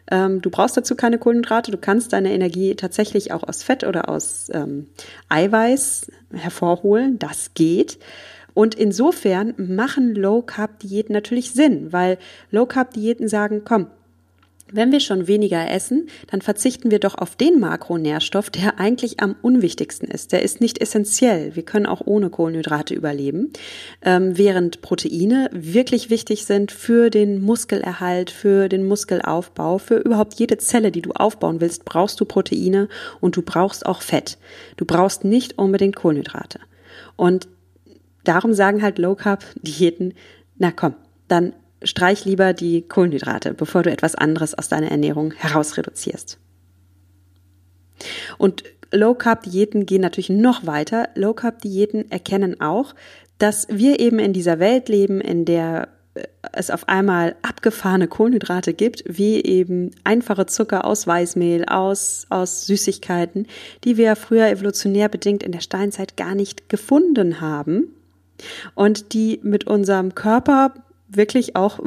Ähm, 0.09 0.41
du 0.41 0.49
brauchst 0.49 0.77
dazu 0.77 0.95
keine 0.95 1.17
Kohlenhydrate. 1.17 1.71
Du 1.71 1.77
kannst 1.77 2.13
deine 2.13 2.31
Energie 2.31 2.75
tatsächlich 2.75 3.33
auch 3.33 3.43
aus 3.43 3.61
Fett 3.61 3.83
oder 3.83 4.07
aus 4.07 4.49
ähm, 4.53 4.87
Eiweiß 5.27 6.11
hervorholen. 6.31 7.19
Das 7.19 7.53
geht. 7.55 7.99
Und 8.57 8.73
insofern 8.73 9.53
machen 9.55 10.15
Low 10.15 10.41
Carb 10.41 10.79
Diäten 10.79 11.13
natürlich 11.13 11.51
Sinn, 11.51 11.93
weil 11.93 12.17
Low 12.49 12.65
Carb 12.65 12.91
Diäten 12.91 13.27
sagen, 13.27 13.61
komm, 13.63 13.85
wenn 14.71 14.91
wir 14.91 14.99
schon 14.99 15.27
weniger 15.27 15.69
essen, 15.69 16.09
dann 16.31 16.41
verzichten 16.41 16.89
wir 16.89 16.97
doch 16.97 17.13
auf 17.13 17.35
den 17.35 17.59
Makronährstoff, 17.59 18.49
der 18.49 18.79
eigentlich 18.79 19.19
am 19.19 19.35
unwichtigsten 19.43 20.07
ist. 20.07 20.31
Der 20.31 20.41
ist 20.41 20.59
nicht 20.59 20.81
essentiell. 20.81 21.55
Wir 21.55 21.61
können 21.61 21.85
auch 21.85 22.01
ohne 22.03 22.31
Kohlenhydrate 22.31 22.95
überleben. 22.95 23.53
Ähm, 24.01 24.39
während 24.39 24.81
Proteine 24.81 25.51
wirklich 25.53 26.09
wichtig 26.09 26.45
sind 26.45 26.71
für 26.71 27.11
den 27.11 27.39
Muskelerhalt, 27.39 28.31
für 28.31 28.69
den 28.69 28.87
Muskelaufbau, 28.87 29.77
für 29.77 29.97
überhaupt 29.97 30.33
jede 30.39 30.57
Zelle, 30.57 30.91
die 30.91 31.03
du 31.03 31.11
aufbauen 31.11 31.61
willst, 31.61 31.85
brauchst 31.85 32.19
du 32.19 32.25
Proteine 32.25 32.89
und 33.21 33.37
du 33.37 33.43
brauchst 33.43 33.85
auch 33.85 34.01
Fett. 34.01 34.39
Du 34.77 34.85
brauchst 34.85 35.25
nicht 35.25 35.59
unbedingt 35.59 35.95
Kohlenhydrate. 35.95 36.59
Und 37.15 37.47
darum 38.27 38.53
sagen 38.53 38.81
halt 38.81 38.97
Low 38.97 39.15
Carb 39.15 39.43
Diäten, 39.61 40.13
na 40.57 40.71
komm, 40.71 40.95
dann 41.27 41.53
streich 41.83 42.25
lieber 42.25 42.53
die 42.53 42.81
Kohlenhydrate, 42.81 43.53
bevor 43.53 43.83
du 43.83 43.91
etwas 43.91 44.15
anderes 44.15 44.53
aus 44.55 44.69
deiner 44.69 44.89
Ernährung 44.89 45.33
herausreduzierst. 45.33 46.39
Und 48.37 48.63
Low 48.91 49.13
Carb 49.15 49.43
Diäten 49.43 49.85
gehen 49.85 50.01
natürlich 50.01 50.29
noch 50.29 50.65
weiter. 50.65 51.09
Low 51.15 51.33
Carb 51.33 51.61
Diäten 51.61 52.09
erkennen 52.09 52.61
auch, 52.61 52.95
dass 53.37 53.67
wir 53.69 53.99
eben 53.99 54.19
in 54.19 54.33
dieser 54.33 54.59
Welt 54.59 54.89
leben, 54.89 55.21
in 55.21 55.45
der 55.45 55.89
äh, 56.15 56.23
es 56.53 56.71
auf 56.71 56.87
einmal 56.87 57.35
abgefahrene 57.41 58.07
Kohlenhydrate 58.07 58.73
gibt, 58.73 59.03
wie 59.05 59.43
eben 59.43 59.91
einfache 60.03 60.45
Zucker 60.45 60.85
aus 60.85 61.05
Weißmehl, 61.05 61.65
aus, 61.65 62.25
aus 62.29 62.65
Süßigkeiten, 62.65 63.47
die 63.83 63.97
wir 63.97 64.15
früher 64.15 64.47
evolutionär 64.47 65.09
bedingt 65.09 65.43
in 65.43 65.51
der 65.51 65.59
Steinzeit 65.59 66.17
gar 66.17 66.33
nicht 66.33 66.69
gefunden 66.69 67.41
haben 67.41 67.93
und 68.75 69.13
die 69.13 69.39
mit 69.43 69.67
unserem 69.67 70.15
Körper 70.15 70.73
wirklich 71.07 71.55
auch 71.55 71.79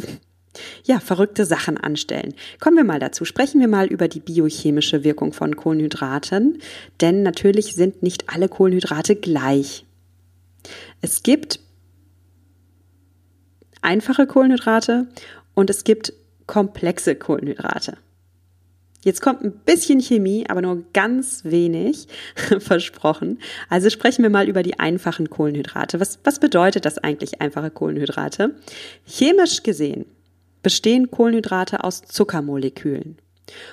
ja, 0.85 0.99
verrückte 0.99 1.45
Sachen 1.45 1.76
anstellen. 1.76 2.35
Kommen 2.59 2.76
wir 2.76 2.85
mal 2.85 2.99
dazu. 2.99 3.25
Sprechen 3.25 3.61
wir 3.61 3.69
mal 3.69 3.87
über 3.87 4.09
die 4.09 4.21
biochemische 4.21 5.04
Wirkung 5.04 5.33
von 5.33 5.54
Kohlenhydraten, 5.57 6.59
denn 7.00 7.23
natürlich 7.23 7.75
sind 7.75 8.02
nicht 8.02 8.28
alle 8.28 8.49
Kohlenhydrate 8.49 9.16
gleich. 9.16 9.85
Es 11.00 11.23
gibt 11.23 11.61
einfache 13.83 14.26
Kohlenhydrate 14.26 15.07
und 15.54 15.71
es 15.71 15.85
gibt 15.85 16.12
komplexe 16.47 17.14
Kohlenhydrate. 17.14 17.97
Jetzt 19.02 19.23
kommt 19.23 19.42
ein 19.42 19.52
bisschen 19.52 20.00
Chemie, 20.00 20.45
aber 20.49 20.61
nur 20.61 20.85
ganz 20.92 21.45
wenig 21.45 22.07
versprochen. 22.59 23.38
Also 23.69 23.88
sprechen 23.88 24.23
wir 24.23 24.30
mal 24.30 24.49
über 24.49 24.62
die 24.62 24.78
einfachen 24.78 25.30
Kohlenhydrate. 25.30 26.00
Was, 26.00 26.19
was 26.25 26.38
bedeutet 26.38 26.85
das 26.85 26.99
eigentlich 26.99 27.40
einfache 27.40 27.71
Kohlenhydrate? 27.71 28.54
Chemisch 29.07 29.62
gesehen 29.62 30.04
bestehen 30.62 31.11
Kohlenhydrate 31.11 31.85
aus 31.85 32.02
Zuckermolekülen. 32.02 33.16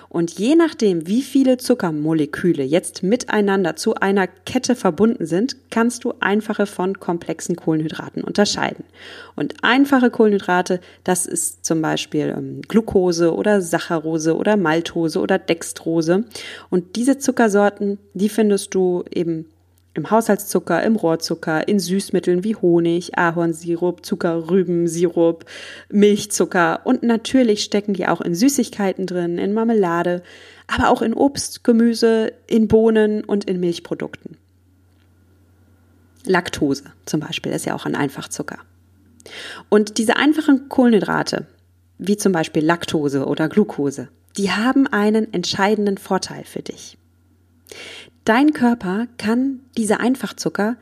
Und 0.09 0.39
je 0.39 0.55
nachdem, 0.55 1.07
wie 1.07 1.21
viele 1.21 1.57
Zuckermoleküle 1.57 2.63
jetzt 2.63 3.03
miteinander 3.03 3.75
zu 3.75 3.95
einer 3.95 4.27
Kette 4.27 4.75
verbunden 4.75 5.25
sind, 5.25 5.57
kannst 5.69 6.03
du 6.03 6.13
einfache 6.19 6.65
von 6.65 6.99
komplexen 6.99 7.55
Kohlenhydraten 7.55 8.23
unterscheiden. 8.23 8.85
Und 9.35 9.55
einfache 9.63 10.09
Kohlenhydrate, 10.09 10.79
das 11.03 11.25
ist 11.25 11.65
zum 11.65 11.81
Beispiel 11.81 12.33
ähm, 12.37 12.61
Glucose 12.67 13.33
oder 13.33 13.61
Saccharose 13.61 14.35
oder 14.35 14.57
Maltose 14.57 15.19
oder 15.19 15.37
Dextrose. 15.37 16.23
Und 16.69 16.95
diese 16.95 17.17
Zuckersorten, 17.17 17.99
die 18.13 18.29
findest 18.29 18.73
du 18.73 19.03
eben 19.11 19.45
im 19.97 20.11
Haushaltszucker, 20.11 20.83
im 20.83 20.95
Rohrzucker, 20.95 21.67
in 21.67 21.79
Süßmitteln 21.79 22.43
wie 22.43 22.55
Honig, 22.55 23.17
Ahornsirup, 23.17 24.05
Zuckerrübensirup, 24.05 25.43
Milchzucker 25.89 26.81
und 26.85 27.01
natürlich 27.01 27.63
stecken 27.63 27.95
die 27.95 28.07
auch 28.07 28.21
in 28.21 28.35
Süßigkeiten 28.35 29.07
drin, 29.07 29.39
in 29.39 29.53
Marmelade, 29.53 30.21
aber 30.67 30.89
auch 30.89 31.01
in 31.01 31.15
Obst, 31.15 31.63
Gemüse, 31.63 32.31
in 32.45 32.67
Bohnen 32.67 33.23
und 33.23 33.45
in 33.45 33.59
Milchprodukten. 33.59 34.37
Laktose 36.25 36.83
zum 37.05 37.19
Beispiel 37.19 37.51
ist 37.51 37.65
ja 37.65 37.73
auch 37.73 37.85
ein 37.85 37.95
Einfachzucker. 37.95 38.59
Und 39.67 39.97
diese 39.97 40.17
einfachen 40.17 40.69
Kohlenhydrate, 40.69 41.47
wie 41.97 42.17
zum 42.17 42.33
Beispiel 42.33 42.63
Laktose 42.63 43.25
oder 43.25 43.49
Glucose, 43.49 44.09
die 44.37 44.51
haben 44.51 44.85
einen 44.85 45.33
entscheidenden 45.33 45.97
Vorteil 45.97 46.43
für 46.43 46.61
dich. 46.61 46.99
Dein 48.27 48.51
Körper 48.51 49.07
kann 49.17 49.61
diese 49.77 50.01
Einfachzucker 50.01 50.75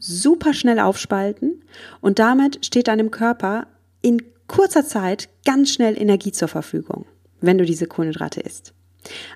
super 0.00 0.52
schnell 0.52 0.80
aufspalten 0.80 1.62
und 2.00 2.18
damit 2.18 2.66
steht 2.66 2.88
deinem 2.88 3.12
Körper 3.12 3.68
in 4.02 4.20
kurzer 4.48 4.84
Zeit 4.84 5.28
ganz 5.46 5.72
schnell 5.72 5.96
Energie 5.96 6.32
zur 6.32 6.48
Verfügung, 6.48 7.06
wenn 7.40 7.58
du 7.58 7.64
diese 7.64 7.86
Kohlenhydrate 7.86 8.40
isst. 8.40 8.72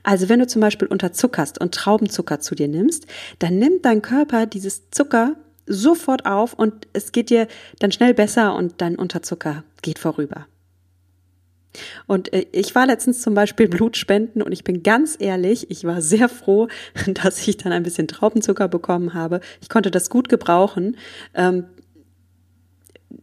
Also 0.02 0.28
wenn 0.28 0.40
du 0.40 0.49
zum 0.49 0.62
Beispiel 0.62 0.88
unterzuckerst 0.88 1.61
und 1.61 1.73
Traubenzucker 1.73 2.40
zu 2.40 2.56
dir 2.56 2.66
nimmst, 2.66 3.06
dann 3.38 3.56
nimmt 3.61 3.84
dein 3.84 4.02
Körper 4.02 4.46
dieses 4.46 4.90
Zucker 4.90 5.37
sofort 5.64 6.26
auf 6.26 6.54
und 6.54 6.88
es 6.92 7.12
geht 7.12 7.30
dir 7.30 7.46
dann 7.78 7.92
schnell 7.92 8.14
besser 8.14 8.56
und 8.56 8.80
dein 8.80 8.96
Unterzucker 8.96 9.62
geht 9.80 10.00
vorüber. 10.00 10.49
Und 12.07 12.33
äh, 12.33 12.47
ich 12.52 12.75
war 12.75 12.87
letztens 12.87 13.23
zum 13.23 13.35
Beispiel 13.35 13.69
Blutspenden 13.75 14.43
und 14.43 14.52
ich 14.52 14.64
bin 14.64 14.83
ganz 14.83 15.16
ehrlich, 15.19 15.71
ich 15.71 15.85
war 15.85 16.00
sehr 16.00 16.28
froh, 16.28 16.69
dass 17.23 17.47
ich 17.47 17.57
dann 17.57 17.73
ein 17.73 17.83
bisschen 17.83 18.09
Traubenzucker 18.09 18.69
bekommen 18.69 19.14
habe. 19.14 19.40
Ich 19.61 19.69
konnte 19.69 19.90
das 19.90 20.11
gut 20.11 20.28
gebrauchen. 20.28 20.97
Ähm, 21.35 21.64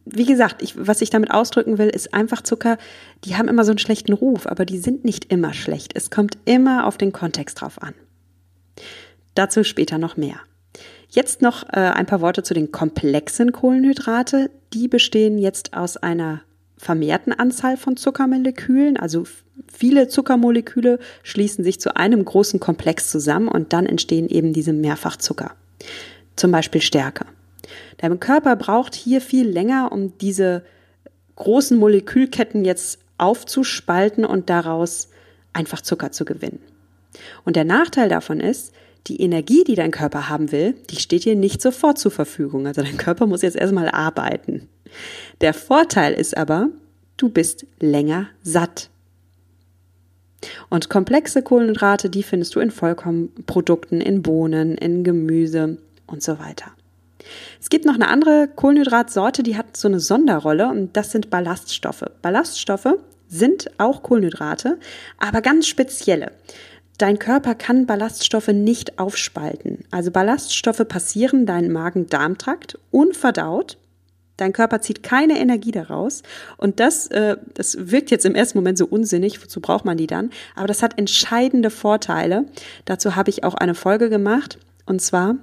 wie 0.06 0.26
gesagt, 0.26 0.62
ich, 0.62 0.74
was 0.78 1.02
ich 1.02 1.10
damit 1.10 1.32
ausdrücken 1.32 1.78
will, 1.78 1.90
ist 1.90 2.14
einfach 2.14 2.42
Zucker, 2.42 2.78
die 3.24 3.36
haben 3.36 3.48
immer 3.48 3.64
so 3.64 3.72
einen 3.72 3.78
schlechten 3.78 4.14
Ruf, 4.14 4.48
aber 4.48 4.66
die 4.66 4.80
sind 4.80 5.06
nicht 5.06 5.32
immer 5.32 5.54
schlecht. 5.54 5.94
Es 5.96 6.10
kommt 6.10 6.38
immer 6.46 6.86
auf 6.86 6.98
den 6.98 7.12
Kontext 7.12 7.62
drauf 7.62 7.82
an. 7.82 7.94
Dazu 9.36 9.64
später 9.64 9.98
noch 9.98 10.18
mehr. 10.18 10.40
Jetzt 11.10 11.42
noch 11.42 11.64
äh, 11.70 11.80
ein 11.80 12.06
paar 12.06 12.22
Worte 12.22 12.44
zu 12.44 12.54
den 12.54 12.72
komplexen 12.72 13.52
Kohlenhydrate. 13.52 14.50
Die 14.74 14.88
bestehen 14.88 15.38
jetzt 15.38 15.74
aus 15.74 15.98
einer 15.98 16.42
vermehrten 16.82 17.32
Anzahl 17.32 17.78
von 17.78 17.96
Zuckermolekülen. 17.96 18.98
Also 18.98 19.26
viele 19.72 20.08
Zuckermoleküle 20.08 20.98
schließen 21.22 21.64
sich 21.64 21.80
zu 21.80 21.96
einem 21.96 22.26
großen 22.26 22.60
Komplex 22.60 23.12
zusammen 23.12 23.48
und 23.48 23.72
dann 23.72 23.86
entstehen 23.86 24.28
eben 24.28 24.52
diese 24.52 24.74
Mehrfachzucker. 24.74 25.52
Zum 26.36 26.50
Beispiel 26.50 26.82
Stärke. 26.82 27.26
Dein 27.98 28.20
Körper 28.20 28.56
braucht 28.56 28.96
hier 28.96 29.22
viel 29.22 29.48
länger, 29.48 29.92
um 29.92 30.18
diese 30.18 30.64
großen 31.36 31.78
Molekülketten 31.78 32.66
jetzt 32.66 32.98
aufzuspalten 33.20 34.26
und 34.26 34.50
daraus 34.50 35.10
einfach 35.54 35.82
Zucker 35.82 36.12
zu 36.12 36.26
gewinnen. 36.26 36.60
Und 37.46 37.58
der 37.58 37.66
Nachteil 37.66 38.10
davon 38.10 38.40
ist, 38.40 38.74
die 39.06 39.22
Energie, 39.22 39.64
die 39.64 39.76
dein 39.76 39.92
Körper 39.92 40.30
haben 40.30 40.52
will, 40.52 40.74
die 40.90 40.96
steht 40.96 41.26
dir 41.26 41.36
nicht 41.36 41.62
sofort 41.62 42.00
zur 42.00 42.12
Verfügung. 42.12 42.66
Also 42.66 42.82
dein 42.82 42.98
Körper 42.98 43.28
muss 43.28 43.44
jetzt 43.44 43.58
erstmal 43.58 43.90
arbeiten. 43.90 44.68
Der 45.42 45.56
Vorteil 45.56 46.14
ist 46.14 46.38
aber, 46.38 46.70
du 47.18 47.30
bist 47.30 47.66
länger 47.80 48.28
satt. 48.44 48.92
Und 50.70 50.90
komplexe 50.90 51.42
Kohlenhydrate, 51.42 52.12
die 52.12 52.22
findest 52.22 52.54
du 52.54 52.60
in 52.60 52.70
Vollkornprodukten, 52.70 54.02
in 54.02 54.22
Bohnen, 54.22 54.78
in 54.78 55.04
Gemüse 55.04 55.78
und 56.06 56.22
so 56.22 56.38
weiter. 56.38 56.72
Es 57.60 57.70
gibt 57.70 57.86
noch 57.86 57.96
eine 57.96 58.08
andere 58.08 58.50
Kohlenhydratsorte, 58.56 59.42
die 59.42 59.58
hat 59.58 59.78
so 59.78 59.88
eine 59.88 60.00
Sonderrolle 60.00 60.70
und 60.70 60.96
das 60.96 61.12
sind 61.12 61.32
Ballaststoffe. 61.32 62.06
Ballaststoffe 62.22 62.98
sind 63.28 63.72
auch 63.80 64.04
Kohlenhydrate, 64.04 64.78
aber 65.18 65.42
ganz 65.42 65.68
spezielle. 65.68 66.32
Dein 66.98 67.18
Körper 67.18 67.56
kann 67.56 67.88
Ballaststoffe 67.88 68.50
nicht 68.50 69.00
aufspalten. 69.00 69.86
Also 69.90 70.12
Ballaststoffe 70.12 70.88
passieren 70.88 71.48
deinen 71.48 71.72
Magen-Darm-Trakt 71.72 72.78
unverdaut 72.92 73.78
Dein 74.42 74.54
Körper 74.54 74.82
zieht 74.82 75.04
keine 75.04 75.38
Energie 75.38 75.72
daraus. 75.72 76.24
Und 76.58 76.80
das, 76.80 77.06
äh, 77.08 77.38
das 77.54 77.92
wirkt 77.92 78.10
jetzt 78.10 78.26
im 78.26 78.34
ersten 78.34 78.58
Moment 78.58 78.76
so 78.76 78.88
unsinnig, 78.88 79.40
wozu 79.44 79.62
braucht 79.62 79.86
man 79.86 79.98
die 79.98 80.08
dann? 80.08 80.32
Aber 80.56 80.66
das 80.66 80.82
hat 80.82 80.98
entscheidende 80.98 81.70
Vorteile. 81.70 82.46
Dazu 82.86 83.16
habe 83.16 83.30
ich 83.30 83.44
auch 83.44 83.54
eine 83.54 83.76
Folge 83.76 84.10
gemacht. 84.10 84.58
Und 84.88 85.00
zwar 85.00 85.36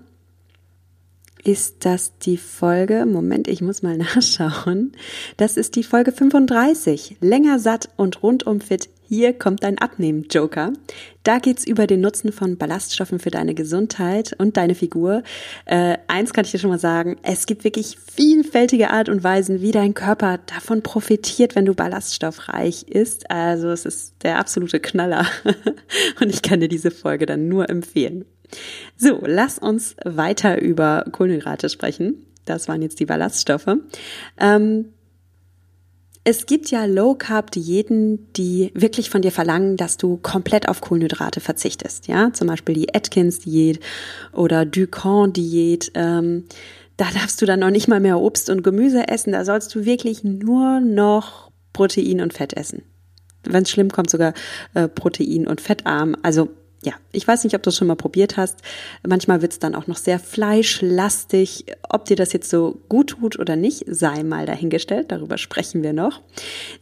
ist 1.44 1.84
das 1.84 2.18
die 2.18 2.36
Folge, 2.36 3.06
Moment, 3.06 3.46
ich 3.46 3.60
muss 3.60 3.82
mal 3.82 3.96
nachschauen. 4.16 4.90
Das 5.36 5.56
ist 5.56 5.76
die 5.76 5.84
Folge 5.84 6.10
35. 6.10 7.18
Länger 7.20 7.60
satt 7.60 7.90
und 7.96 8.24
rundum 8.24 8.60
fit. 8.60 8.88
Hier 9.08 9.32
kommt 9.32 9.62
dein 9.62 9.78
Abnehmen-Joker. 9.78 10.74
Da 11.22 11.38
geht's 11.38 11.66
über 11.66 11.86
den 11.86 12.02
Nutzen 12.02 12.30
von 12.30 12.58
Ballaststoffen 12.58 13.18
für 13.18 13.30
deine 13.30 13.54
Gesundheit 13.54 14.36
und 14.36 14.58
deine 14.58 14.74
Figur. 14.74 15.22
Äh, 15.64 15.96
eins 16.08 16.34
kann 16.34 16.44
ich 16.44 16.50
dir 16.50 16.58
schon 16.58 16.68
mal 16.68 16.78
sagen. 16.78 17.16
Es 17.22 17.46
gibt 17.46 17.64
wirklich 17.64 17.96
vielfältige 18.14 18.90
Art 18.90 19.08
und 19.08 19.24
Weisen, 19.24 19.62
wie 19.62 19.72
dein 19.72 19.94
Körper 19.94 20.40
davon 20.44 20.82
profitiert, 20.82 21.56
wenn 21.56 21.64
du 21.64 21.72
ballaststoffreich 21.72 22.82
isst. 22.82 23.30
Also 23.30 23.70
es 23.70 23.86
ist 23.86 24.14
der 24.24 24.38
absolute 24.38 24.78
Knaller. 24.78 25.24
und 26.20 26.28
ich 26.28 26.42
kann 26.42 26.60
dir 26.60 26.68
diese 26.68 26.90
Folge 26.90 27.24
dann 27.24 27.48
nur 27.48 27.70
empfehlen. 27.70 28.26
So, 28.98 29.22
lass 29.24 29.58
uns 29.58 29.96
weiter 30.04 30.60
über 30.60 31.06
Kohlenhydrate 31.12 31.70
sprechen. 31.70 32.26
Das 32.44 32.68
waren 32.68 32.82
jetzt 32.82 33.00
die 33.00 33.06
Ballaststoffe. 33.06 33.74
Ähm, 34.38 34.92
es 36.28 36.44
gibt 36.44 36.70
ja 36.70 36.84
Low-Carb-Diäten, 36.84 38.30
die 38.34 38.70
wirklich 38.74 39.08
von 39.08 39.22
dir 39.22 39.32
verlangen, 39.32 39.78
dass 39.78 39.96
du 39.96 40.18
komplett 40.18 40.68
auf 40.68 40.82
Kohlenhydrate 40.82 41.40
verzichtest. 41.40 42.06
Ja, 42.06 42.34
zum 42.34 42.48
Beispiel 42.48 42.74
die 42.74 42.94
Atkins-Diät 42.94 43.80
oder 44.34 44.66
Ducon-Diät. 44.66 45.90
Ähm, 45.94 46.44
da 46.98 47.06
darfst 47.14 47.40
du 47.40 47.46
dann 47.46 47.60
noch 47.60 47.70
nicht 47.70 47.88
mal 47.88 48.00
mehr 48.00 48.20
Obst 48.20 48.50
und 48.50 48.62
Gemüse 48.62 49.08
essen. 49.08 49.32
Da 49.32 49.46
sollst 49.46 49.74
du 49.74 49.86
wirklich 49.86 50.22
nur 50.22 50.80
noch 50.80 51.50
Protein 51.72 52.20
und 52.20 52.34
Fett 52.34 52.52
essen. 52.52 52.82
Wenn 53.44 53.62
es 53.62 53.70
schlimm 53.70 53.90
kommt, 53.90 54.10
sogar 54.10 54.34
äh, 54.74 54.86
Protein 54.86 55.46
und 55.46 55.62
fettarm. 55.62 56.14
Also 56.22 56.50
ja, 56.82 56.92
ich 57.10 57.26
weiß 57.26 57.42
nicht, 57.42 57.56
ob 57.56 57.62
du 57.62 57.70
es 57.70 57.76
schon 57.76 57.88
mal 57.88 57.96
probiert 57.96 58.36
hast. 58.36 58.60
Manchmal 59.06 59.42
wird 59.42 59.52
es 59.52 59.58
dann 59.58 59.74
auch 59.74 59.88
noch 59.88 59.96
sehr 59.96 60.20
fleischlastig. 60.20 61.66
Ob 61.88 62.04
dir 62.04 62.16
das 62.16 62.32
jetzt 62.32 62.50
so 62.50 62.80
gut 62.88 63.10
tut 63.10 63.38
oder 63.38 63.56
nicht, 63.56 63.84
sei 63.88 64.22
mal 64.22 64.46
dahingestellt. 64.46 65.10
Darüber 65.10 65.38
sprechen 65.38 65.82
wir 65.82 65.92
noch. 65.92 66.20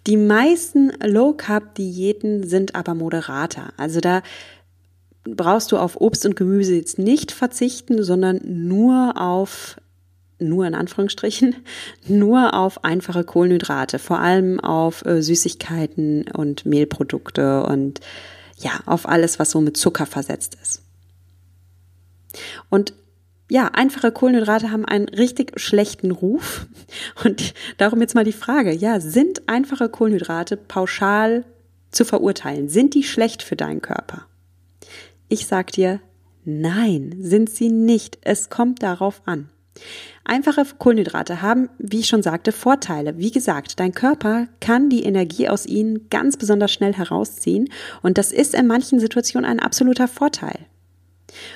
Die 0.06 0.18
meisten 0.18 0.92
Low-Carb-Diäten 1.02 2.46
sind 2.46 2.74
aber 2.74 2.94
moderater. 2.94 3.72
Also 3.78 4.00
da 4.00 4.22
brauchst 5.24 5.72
du 5.72 5.78
auf 5.78 5.98
Obst 5.98 6.26
und 6.26 6.36
Gemüse 6.36 6.74
jetzt 6.74 6.98
nicht 6.98 7.32
verzichten, 7.32 8.02
sondern 8.02 8.40
nur 8.44 9.14
auf 9.16 9.76
nur 10.38 10.66
in 10.66 10.74
Anführungsstrichen, 10.74 11.56
nur 12.06 12.52
auf 12.52 12.84
einfache 12.84 13.24
Kohlenhydrate, 13.24 13.98
vor 13.98 14.18
allem 14.18 14.60
auf 14.60 15.02
äh, 15.06 15.22
Süßigkeiten 15.22 16.26
und 16.30 16.66
Mehlprodukte 16.66 17.62
und 17.62 18.00
ja, 18.56 18.80
auf 18.86 19.08
alles, 19.08 19.38
was 19.38 19.50
so 19.50 19.60
mit 19.60 19.76
Zucker 19.76 20.06
versetzt 20.06 20.56
ist. 20.62 20.82
Und 22.70 22.94
ja, 23.48 23.68
einfache 23.68 24.10
Kohlenhydrate 24.10 24.72
haben 24.72 24.84
einen 24.84 25.08
richtig 25.08 25.58
schlechten 25.60 26.10
Ruf. 26.10 26.66
Und 27.24 27.54
darum 27.78 28.00
jetzt 28.00 28.14
mal 28.14 28.24
die 28.24 28.32
Frage, 28.32 28.72
ja, 28.72 29.00
sind 29.00 29.48
einfache 29.48 29.88
Kohlenhydrate 29.88 30.56
pauschal 30.56 31.44
zu 31.90 32.04
verurteilen? 32.04 32.68
Sind 32.68 32.94
die 32.94 33.04
schlecht 33.04 33.42
für 33.42 33.56
deinen 33.56 33.82
Körper? 33.82 34.26
Ich 35.28 35.46
sag 35.46 35.70
dir, 35.72 36.00
nein, 36.44 37.16
sind 37.20 37.50
sie 37.50 37.68
nicht. 37.68 38.18
Es 38.22 38.50
kommt 38.50 38.82
darauf 38.82 39.22
an. 39.26 39.50
Einfache 40.24 40.64
Kohlenhydrate 40.78 41.42
haben, 41.42 41.68
wie 41.78 42.00
ich 42.00 42.08
schon 42.08 42.22
sagte, 42.22 42.52
Vorteile. 42.52 43.18
Wie 43.18 43.30
gesagt, 43.30 43.78
dein 43.78 43.92
Körper 43.92 44.48
kann 44.60 44.88
die 44.88 45.04
Energie 45.04 45.48
aus 45.48 45.66
ihnen 45.66 46.08
ganz 46.10 46.36
besonders 46.36 46.72
schnell 46.72 46.94
herausziehen 46.94 47.68
und 48.02 48.18
das 48.18 48.32
ist 48.32 48.54
in 48.54 48.66
manchen 48.66 48.98
Situationen 48.98 49.48
ein 49.48 49.60
absoluter 49.60 50.08
Vorteil. 50.08 50.66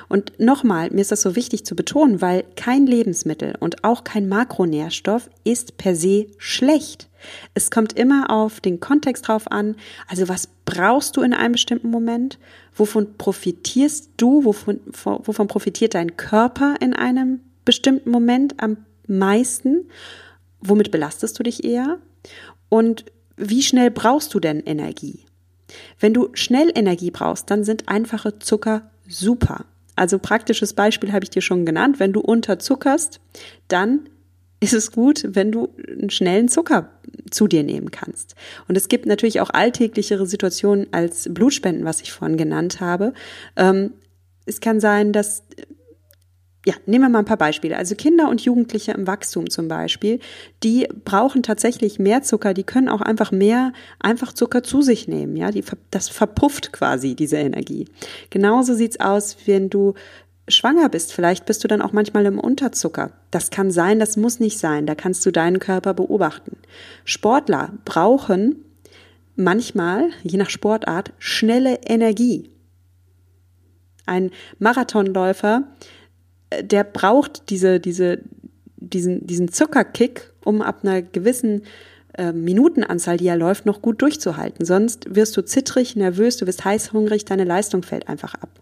Und 0.08 0.38
nochmal, 0.38 0.90
mir 0.90 1.00
ist 1.00 1.12
das 1.12 1.22
so 1.22 1.36
wichtig 1.36 1.64
zu 1.64 1.74
betonen, 1.74 2.20
weil 2.20 2.44
kein 2.56 2.86
Lebensmittel 2.86 3.54
und 3.60 3.84
auch 3.84 4.04
kein 4.04 4.28
Makronährstoff 4.28 5.30
ist 5.44 5.76
per 5.78 5.94
se 5.94 6.26
schlecht. 6.38 7.08
Es 7.54 7.70
kommt 7.70 7.92
immer 7.92 8.30
auf 8.30 8.60
den 8.60 8.80
Kontext 8.80 9.28
drauf 9.28 9.50
an. 9.50 9.76
Also 10.08 10.28
was 10.28 10.48
brauchst 10.64 11.16
du 11.16 11.22
in 11.22 11.34
einem 11.34 11.52
bestimmten 11.52 11.90
Moment? 11.90 12.38
Wovon 12.74 13.16
profitierst 13.16 14.10
du? 14.16 14.44
Wovon, 14.44 14.80
wovon 15.04 15.48
profitiert 15.48 15.94
dein 15.94 16.16
Körper 16.16 16.76
in 16.80 16.94
einem 16.94 17.40
bestimmten 17.64 18.10
Moment 18.10 18.62
am 18.62 18.78
meisten? 19.06 19.88
Womit 20.60 20.90
belastest 20.90 21.38
du 21.38 21.42
dich 21.42 21.64
eher? 21.64 21.98
Und 22.68 23.06
wie 23.36 23.62
schnell 23.62 23.90
brauchst 23.90 24.34
du 24.34 24.40
denn 24.40 24.60
Energie? 24.60 25.26
Wenn 25.98 26.14
du 26.14 26.30
schnell 26.34 26.70
Energie 26.74 27.10
brauchst, 27.10 27.50
dann 27.50 27.64
sind 27.64 27.88
einfache 27.88 28.38
Zucker 28.38 28.90
super. 29.08 29.64
Also 29.96 30.18
praktisches 30.18 30.72
Beispiel 30.72 31.12
habe 31.12 31.24
ich 31.24 31.30
dir 31.30 31.42
schon 31.42 31.66
genannt. 31.66 32.00
Wenn 32.00 32.12
du 32.12 32.20
unterzuckerst, 32.20 33.20
dann 33.68 34.08
ist 34.60 34.74
es 34.74 34.92
gut, 34.92 35.24
wenn 35.26 35.52
du 35.52 35.74
einen 35.88 36.10
schnellen 36.10 36.48
Zucker 36.48 36.90
zu 37.30 37.46
dir 37.46 37.62
nehmen 37.62 37.90
kannst. 37.90 38.34
Und 38.68 38.76
es 38.76 38.88
gibt 38.88 39.06
natürlich 39.06 39.40
auch 39.40 39.50
alltäglichere 39.50 40.26
Situationen 40.26 40.86
als 40.92 41.32
Blutspenden, 41.32 41.84
was 41.84 42.02
ich 42.02 42.12
vorhin 42.12 42.36
genannt 42.36 42.80
habe. 42.80 43.14
Ähm, 43.56 43.92
es 44.46 44.60
kann 44.60 44.80
sein, 44.80 45.12
dass 45.12 45.44
ja, 46.66 46.74
nehmen 46.84 47.04
wir 47.04 47.08
mal 47.08 47.20
ein 47.20 47.24
paar 47.24 47.38
Beispiele. 47.38 47.76
Also 47.76 47.94
Kinder 47.94 48.28
und 48.28 48.42
Jugendliche 48.42 48.92
im 48.92 49.06
Wachstum 49.06 49.48
zum 49.48 49.68
Beispiel, 49.68 50.20
die 50.62 50.86
brauchen 51.04 51.42
tatsächlich 51.42 51.98
mehr 51.98 52.22
Zucker, 52.22 52.52
die 52.52 52.64
können 52.64 52.90
auch 52.90 53.00
einfach 53.00 53.32
mehr 53.32 53.72
einfach 53.98 54.34
Zucker 54.34 54.62
zu 54.62 54.82
sich 54.82 55.08
nehmen. 55.08 55.36
Ja, 55.36 55.50
die, 55.50 55.64
das 55.90 56.10
verpufft 56.10 56.72
quasi 56.72 57.14
diese 57.14 57.38
Energie. 57.38 57.86
Genauso 58.28 58.74
sieht's 58.74 59.00
aus, 59.00 59.38
wenn 59.46 59.70
du 59.70 59.94
schwanger 60.48 60.90
bist. 60.90 61.14
Vielleicht 61.14 61.46
bist 61.46 61.64
du 61.64 61.68
dann 61.68 61.80
auch 61.80 61.92
manchmal 61.92 62.26
im 62.26 62.38
Unterzucker. 62.38 63.12
Das 63.30 63.50
kann 63.50 63.70
sein, 63.70 63.98
das 63.98 64.18
muss 64.18 64.38
nicht 64.40 64.58
sein. 64.58 64.86
Da 64.86 64.94
kannst 64.94 65.24
du 65.24 65.30
deinen 65.30 65.60
Körper 65.60 65.94
beobachten. 65.94 66.58
Sportler 67.04 67.72
brauchen 67.86 68.64
manchmal, 69.34 70.10
je 70.22 70.36
nach 70.36 70.50
Sportart, 70.50 71.12
schnelle 71.18 71.80
Energie. 71.86 72.50
Ein 74.06 74.30
Marathonläufer, 74.58 75.64
der 76.62 76.84
braucht 76.84 77.50
diese, 77.50 77.80
diese, 77.80 78.20
diesen, 78.76 79.26
diesen 79.26 79.48
Zuckerkick, 79.48 80.32
um 80.44 80.62
ab 80.62 80.80
einer 80.82 81.02
gewissen 81.02 81.62
äh, 82.14 82.32
Minutenanzahl, 82.32 83.16
die 83.16 83.28
er 83.28 83.36
läuft, 83.36 83.66
noch 83.66 83.82
gut 83.82 84.02
durchzuhalten. 84.02 84.64
Sonst 84.64 85.14
wirst 85.14 85.36
du 85.36 85.42
zittrig, 85.42 85.96
nervös, 85.96 86.36
du 86.36 86.46
wirst 86.46 86.64
heißhungrig, 86.64 87.24
deine 87.24 87.44
Leistung 87.44 87.82
fällt 87.82 88.08
einfach 88.08 88.34
ab. 88.34 88.60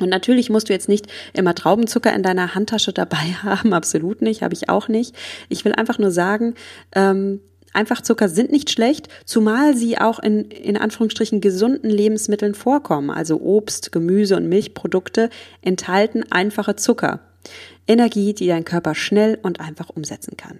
Und 0.00 0.08
natürlich 0.08 0.48
musst 0.48 0.68
du 0.68 0.72
jetzt 0.72 0.88
nicht 0.88 1.06
immer 1.32 1.54
Traubenzucker 1.54 2.14
in 2.14 2.22
deiner 2.22 2.54
Handtasche 2.54 2.92
dabei 2.92 3.16
haben, 3.42 3.72
absolut 3.72 4.22
nicht, 4.22 4.42
habe 4.42 4.54
ich 4.54 4.68
auch 4.68 4.88
nicht. 4.88 5.14
Ich 5.48 5.64
will 5.64 5.72
einfach 5.72 5.98
nur 5.98 6.10
sagen, 6.10 6.54
ähm, 6.94 7.40
Einfachzucker 7.72 8.28
sind 8.28 8.50
nicht 8.50 8.70
schlecht, 8.70 9.08
zumal 9.24 9.76
sie 9.76 9.98
auch 9.98 10.18
in, 10.18 10.50
in 10.50 10.76
Anführungsstrichen 10.76 11.40
gesunden 11.40 11.90
Lebensmitteln 11.90 12.54
vorkommen. 12.54 13.10
Also 13.10 13.40
Obst, 13.40 13.92
Gemüse 13.92 14.36
und 14.36 14.48
Milchprodukte 14.48 15.30
enthalten 15.62 16.24
einfache 16.30 16.76
Zucker. 16.76 17.20
Energie, 17.86 18.34
die 18.34 18.46
dein 18.46 18.64
Körper 18.64 18.94
schnell 18.94 19.38
und 19.42 19.60
einfach 19.60 19.88
umsetzen 19.90 20.36
kann. 20.36 20.58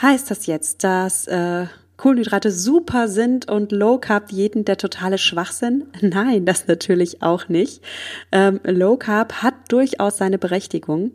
Heißt 0.00 0.30
das 0.30 0.46
jetzt, 0.46 0.84
dass 0.84 1.26
äh, 1.26 1.66
Kohlenhydrate 1.96 2.50
super 2.50 3.08
sind 3.08 3.50
und 3.50 3.72
Low 3.72 3.98
Carb 3.98 4.28
Diäten 4.28 4.64
der 4.64 4.76
totale 4.76 5.18
Schwachsinn? 5.18 5.86
Nein, 6.00 6.44
das 6.44 6.66
natürlich 6.66 7.22
auch 7.22 7.48
nicht. 7.48 7.82
Ähm, 8.32 8.60
Low 8.64 8.96
Carb 8.96 9.42
hat 9.42 9.54
durchaus 9.68 10.18
seine 10.18 10.38
Berechtigung, 10.38 11.12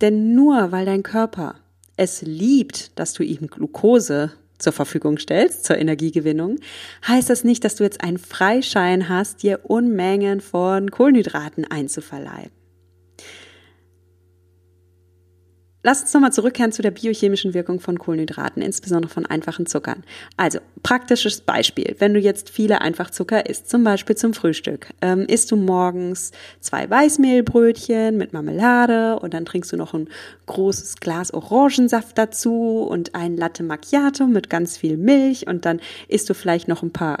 denn 0.00 0.34
nur 0.34 0.70
weil 0.70 0.86
dein 0.86 1.02
Körper 1.02 1.56
es 1.96 2.22
liebt, 2.22 2.98
dass 2.98 3.12
du 3.12 3.22
ihm 3.22 3.46
Glucose 3.46 4.32
zur 4.58 4.72
Verfügung 4.72 5.18
stellst 5.18 5.64
zur 5.64 5.78
Energiegewinnung, 5.78 6.58
heißt 7.06 7.28
das 7.28 7.44
nicht, 7.44 7.64
dass 7.64 7.76
du 7.76 7.84
jetzt 7.84 8.02
einen 8.02 8.18
Freischein 8.18 9.08
hast, 9.08 9.42
dir 9.42 9.60
Unmengen 9.64 10.40
von 10.40 10.90
Kohlenhydraten 10.90 11.64
einzuverleiben. 11.64 12.63
Lass 15.86 16.00
uns 16.00 16.14
nochmal 16.14 16.32
zurückkehren 16.32 16.72
zu 16.72 16.80
der 16.80 16.92
biochemischen 16.92 17.52
Wirkung 17.52 17.78
von 17.78 17.98
Kohlenhydraten, 17.98 18.62
insbesondere 18.62 19.12
von 19.12 19.26
einfachen 19.26 19.66
Zuckern. 19.66 20.02
Also, 20.38 20.60
praktisches 20.82 21.42
Beispiel. 21.42 21.94
Wenn 21.98 22.14
du 22.14 22.20
jetzt 22.20 22.48
viele 22.48 22.80
Einfachzucker 22.80 23.50
isst, 23.50 23.68
zum 23.68 23.84
Beispiel 23.84 24.16
zum 24.16 24.32
Frühstück, 24.32 24.88
ähm, 25.02 25.26
isst 25.26 25.52
du 25.52 25.56
morgens 25.56 26.32
zwei 26.60 26.88
Weißmehlbrötchen 26.88 28.16
mit 28.16 28.32
Marmelade 28.32 29.18
und 29.18 29.34
dann 29.34 29.44
trinkst 29.44 29.72
du 29.72 29.76
noch 29.76 29.92
ein 29.92 30.08
großes 30.46 31.00
Glas 31.00 31.34
Orangensaft 31.34 32.16
dazu 32.16 32.86
und 32.88 33.14
ein 33.14 33.36
Latte 33.36 33.62
Macchiato 33.62 34.26
mit 34.26 34.48
ganz 34.48 34.78
viel 34.78 34.96
Milch 34.96 35.46
und 35.46 35.66
dann 35.66 35.80
isst 36.08 36.30
du 36.30 36.34
vielleicht 36.34 36.66
noch 36.66 36.82
ein 36.82 36.92
paar 36.94 37.18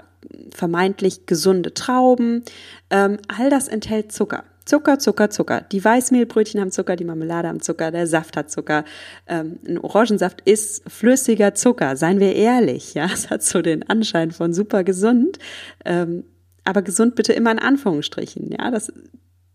vermeintlich 0.54 1.26
gesunde 1.26 1.74
Trauben. 1.74 2.44
Ähm, 2.88 3.18
all 3.28 3.50
das 3.50 3.68
enthält 3.68 4.10
Zucker. 4.10 4.44
Zucker, 4.64 4.98
Zucker, 4.98 5.30
Zucker. 5.30 5.60
Die 5.72 5.84
Weißmehlbrötchen 5.84 6.60
haben 6.60 6.70
Zucker, 6.70 6.96
die 6.96 7.04
Marmelade 7.04 7.48
haben 7.48 7.60
Zucker, 7.60 7.90
der 7.90 8.06
Saft 8.06 8.36
hat 8.36 8.50
Zucker. 8.50 8.84
Ähm, 9.26 9.58
ein 9.66 9.78
Orangensaft 9.78 10.40
ist 10.44 10.82
flüssiger 10.90 11.54
Zucker, 11.54 11.96
seien 11.96 12.20
wir 12.20 12.34
ehrlich. 12.34 12.94
Ja, 12.94 13.06
es 13.12 13.30
hat 13.30 13.42
so 13.42 13.62
den 13.62 13.88
Anschein 13.88 14.30
von 14.30 14.54
super 14.54 14.84
gesund. 14.84 15.38
Ähm, 15.84 16.24
aber 16.64 16.82
gesund 16.82 17.14
bitte 17.14 17.34
immer 17.34 17.52
in 17.52 17.58
Anführungsstrichen. 17.58 18.50
Ja, 18.58 18.70
das 18.70 18.92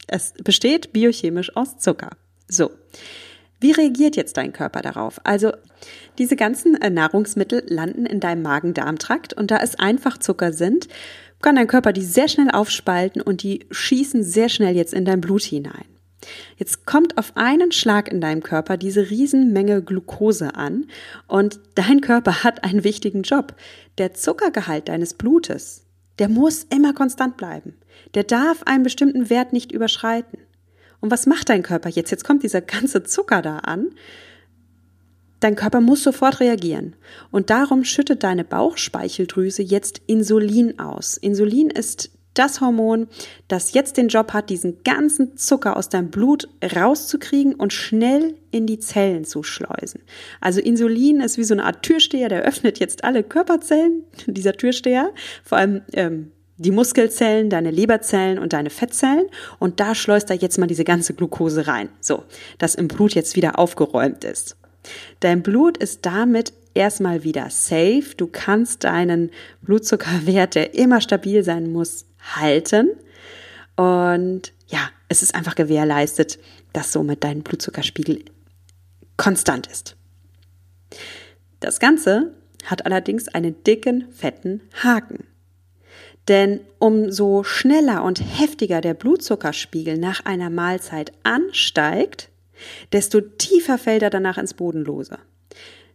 Es 0.08 0.34
besteht 0.44 0.94
biochemisch 0.94 1.56
aus 1.56 1.78
Zucker. 1.78 2.12
So. 2.48 2.72
Wie 3.62 3.72
reagiert 3.72 4.16
jetzt 4.16 4.38
dein 4.38 4.54
Körper 4.54 4.82
darauf? 4.82 5.20
Also 5.26 5.52
diese 6.18 6.36
ganzen 6.36 6.80
äh, 6.82 6.90
Nahrungsmittel 6.90 7.64
landen 7.68 8.06
in 8.06 8.20
deinem 8.20 8.42
Magen-Darm-Trakt 8.42 9.34
und 9.34 9.52
da 9.52 9.58
es 9.58 9.78
Einfachzucker 9.78 10.54
sind, 10.54 10.88
kann 11.42 11.56
dein 11.56 11.68
Körper 11.68 11.94
die 11.94 12.04
sehr 12.04 12.28
schnell 12.28 12.52
aufspalten 12.52 13.22
und 13.22 13.44
die 13.44 13.66
schießen 13.72 14.24
sehr 14.24 14.50
schnell 14.50 14.76
jetzt 14.76 14.94
in 14.94 15.06
dein 15.06 15.22
Blut 15.22 15.44
hinein. 15.44 15.86
Jetzt 16.58 16.86
kommt 16.86 17.18
auf 17.18 17.32
einen 17.36 17.72
Schlag 17.72 18.12
in 18.12 18.20
deinem 18.20 18.44
Körper 18.44 18.78
diese 18.78 19.10
Riesenmenge 19.10 19.82
Glucose 19.82 20.56
an 20.56 20.88
und 21.28 21.60
dein 21.76 22.02
Körper 22.02 22.44
hat 22.44 22.64
einen 22.64 22.84
wichtigen 22.84 23.24
Job. 23.24 23.56
Der 23.98 24.14
Zuckergehalt 24.14 24.90
deines 24.90 25.14
Blutes, 25.14 25.86
der 26.20 26.28
muss 26.28 26.66
immer 26.70 26.94
konstant 26.94 27.38
bleiben. 27.38 27.76
Der 28.14 28.24
darf 28.24 28.64
einen 28.64 28.84
bestimmten 28.84 29.30
Wert 29.30 29.54
nicht 29.54 29.72
überschreiten. 29.72 30.40
Und 31.00 31.12
was 31.12 31.26
macht 31.26 31.50
dein 31.50 31.64
Körper 31.64 31.90
jetzt? 31.90 32.12
Jetzt 32.12 32.26
kommt 32.26 32.44
dieser 32.44 32.62
ganze 32.62 33.04
Zucker 33.04 33.42
da 33.42 33.60
an. 33.60 33.92
Dein 35.40 35.56
Körper 35.56 35.82
muss 35.82 36.04
sofort 36.04 36.40
reagieren. 36.40 36.96
Und 37.32 37.50
darum 37.50 37.84
schüttet 37.84 38.24
deine 38.24 38.44
Bauchspeicheldrüse 38.44 39.62
jetzt 39.62 40.02
Insulin 40.08 40.80
aus. 40.80 41.18
Insulin 41.18 41.70
ist 41.70 42.12
das 42.34 42.62
Hormon, 42.62 43.08
das 43.48 43.74
jetzt 43.74 43.98
den 43.98 44.08
Job 44.08 44.34
hat, 44.34 44.50
diesen 44.50 44.84
ganzen 44.84 45.36
Zucker 45.36 45.76
aus 45.76 45.90
deinem 45.90 46.10
Blut 46.10 46.48
rauszukriegen 46.76 47.56
und 47.56 47.74
schnell 47.74 48.36
in 48.52 48.66
die 48.66 48.80
Zellen 48.80 49.26
zu 49.26 49.44
schleusen. 49.44 50.02
Also 50.40 50.62
Insulin 50.62 51.22
ist 51.22 51.38
wie 51.38 51.44
so 51.44 51.54
eine 51.54 51.66
Art 51.66 51.84
Türsteher, 51.84 52.30
der 52.30 52.44
öffnet 52.44 52.80
jetzt 52.80 53.04
alle 53.04 53.24
Körperzellen, 53.24 54.04
dieser 54.28 54.54
Türsteher, 54.54 55.12
vor 55.44 55.58
allem 55.58 55.82
ähm, 55.94 56.32
die 56.58 56.72
Muskelzellen, 56.72 57.50
deine 57.50 57.72
Leberzellen 57.72 58.38
und 58.38 58.54
deine 58.54 58.70
Fettzellen 58.70 59.28
und 59.60 59.80
da 59.80 59.96
schleust 59.96 60.30
er 60.30 60.36
jetzt 60.36 60.58
mal 60.58 60.68
diese 60.68 60.84
ganze 60.84 61.14
Glucose 61.14 61.68
rein, 61.68 61.90
so, 62.02 62.24
dass 62.58 62.76
im 62.76 62.90
Blut 62.90 63.16
jetzt 63.16 63.36
wieder 63.36 63.58
aufgeräumt 63.58 64.24
ist. 64.24 64.58
Dein 65.20 65.44
Blut 65.44 65.78
ist 65.78 66.06
damit 66.06 66.54
erstmal 66.74 67.24
wieder 67.24 67.50
safe. 67.50 68.16
Du 68.16 68.28
kannst 68.28 68.84
deinen 68.84 69.32
Blutzuckerwert, 69.62 70.56
der 70.56 70.76
immer 70.76 71.02
stabil 71.02 71.44
sein 71.44 71.72
muss, 71.72 72.06
halten. 72.36 72.90
Und 73.76 74.54
ja, 74.68 74.90
es 75.08 75.24
ist 75.24 75.36
einfach 75.36 75.56
gewährleistet, 75.56 76.40
dass 76.74 76.92
somit 76.92 77.24
dein 77.24 77.42
Blutzuckerspiegel 77.44 78.24
konstant 79.18 79.68
ist. 79.68 79.96
Das 81.60 81.80
Ganze 81.80 82.34
hat 82.66 82.86
allerdings 82.86 83.28
einen 83.28 83.64
dicken, 83.64 84.12
fetten 84.12 84.62
Haken. 84.84 85.26
Denn 86.28 86.62
umso 86.78 87.44
schneller 87.44 88.04
und 88.04 88.20
heftiger 88.20 88.82
der 88.82 88.94
Blutzuckerspiegel 88.94 89.98
nach 89.98 90.26
einer 90.26 90.50
Mahlzeit 90.50 91.12
ansteigt, 91.24 92.30
desto 92.94 93.22
tiefer 93.22 93.78
fällt 93.78 94.04
er 94.04 94.10
danach 94.10 94.38
ins 94.38 94.54
Bodenlose. 94.54 95.20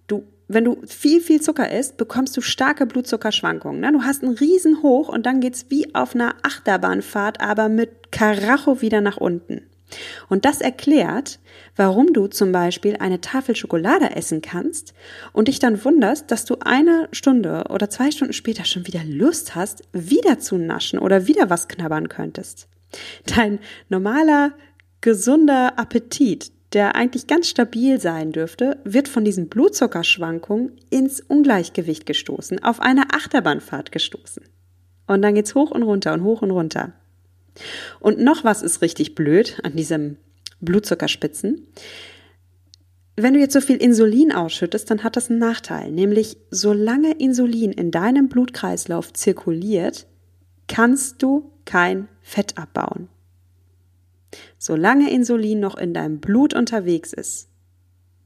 Du, 0.07 0.25
wenn 0.49 0.65
du 0.65 0.79
viel, 0.87 1.21
viel 1.21 1.41
Zucker 1.41 1.71
isst, 1.71 1.97
bekommst 1.97 2.37
du 2.37 2.41
starke 2.41 2.87
Blutzuckerschwankungen. 2.87 3.81
Ne? 3.81 3.93
Du 3.93 4.03
hast 4.03 4.23
einen 4.23 4.35
riesen 4.35 4.83
Hoch 4.83 5.09
und 5.09 5.25
dann 5.25 5.41
geht's 5.41 5.67
wie 5.71 5.95
auf 5.95 6.15
einer 6.15 6.35
Achterbahnfahrt, 6.43 7.41
aber 7.41 7.69
mit 7.69 8.13
Karacho 8.13 8.83
wieder 8.83 9.01
nach 9.01 9.17
unten. 9.17 9.63
Und 10.29 10.45
das 10.45 10.61
erklärt, 10.61 11.39
warum 11.77 12.13
du 12.13 12.27
zum 12.27 12.53
Beispiel 12.53 12.97
eine 12.99 13.21
Tafel 13.21 13.55
Schokolade 13.57 14.17
essen 14.17 14.43
kannst 14.43 14.95
und 15.33 15.49
dich 15.49 15.59
dann 15.59 15.85
wunderst, 15.85 16.31
dass 16.31 16.45
du 16.45 16.57
eine 16.61 17.09
Stunde 17.13 17.65
oder 17.71 17.91
zwei 17.91 18.11
Stunden 18.11 18.33
später 18.33 18.65
schon 18.65 18.87
wieder 18.87 19.05
Lust 19.05 19.55
hast, 19.55 19.83
wieder 19.93 20.39
zu 20.39 20.57
naschen 20.57 20.99
oder 20.99 21.27
wieder 21.27 21.51
was 21.51 21.69
knabbern 21.69 22.09
könntest. 22.09 22.69
Dein 23.27 23.59
normaler, 23.89 24.53
gesunder 25.01 25.79
Appetit, 25.79 26.53
der 26.75 26.97
eigentlich 26.97 27.27
ganz 27.27 27.49
stabil 27.49 28.01
sein 28.01 28.33
dürfte, 28.33 28.79
wird 28.85 29.09
von 29.09 29.25
diesen 29.25 29.49
Blutzuckerschwankungen 29.49 30.73
ins 30.91 31.21
Ungleichgewicht 31.21 32.05
gestoßen, 32.07 32.63
auf 32.63 32.81
eine 32.81 33.13
Achterbahnfahrt 33.13 33.93
gestoßen. 33.93 34.45
Und 35.07 35.23
dann 35.23 35.35
geht's 35.35 35.55
hoch 35.55 35.71
und 35.71 35.83
runter 35.83 36.13
und 36.13 36.25
hoch 36.25 36.43
und 36.43 36.51
runter. 36.51 36.93
Und 38.01 38.19
noch 38.19 38.45
was 38.45 38.63
ist 38.63 38.83
richtig 38.83 39.15
blöd 39.15 39.61
an 39.63 39.77
diesem 39.77 40.17
Blutzuckerspitzen. 40.61 41.69
Wenn 43.17 43.35
du 43.35 43.41
jetzt 43.41 43.53
so 43.53 43.61
viel 43.61 43.77
Insulin 43.77 44.33
ausschüttest, 44.33 44.91
dann 44.91 45.05
hat 45.05 45.17
das 45.17 45.31
einen 45.31 45.39
Nachteil, 45.39 45.93
nämlich 45.93 46.37
solange 46.51 47.13
Insulin 47.13 47.71
in 47.71 47.93
deinem 47.93 48.29
Blutkreislauf 48.29 49.13
zirkuliert, 49.13 50.07
kannst 50.67 51.23
du 51.23 51.53
kein 51.65 52.09
Fett 52.23 52.59
abbauen. 52.59 53.09
Solange 54.59 55.11
Insulin 55.11 55.61
noch 55.61 55.77
in 55.77 55.95
deinem 55.95 56.21
Blut 56.21 56.55
unterwegs 56.55 57.13
ist, 57.13 57.49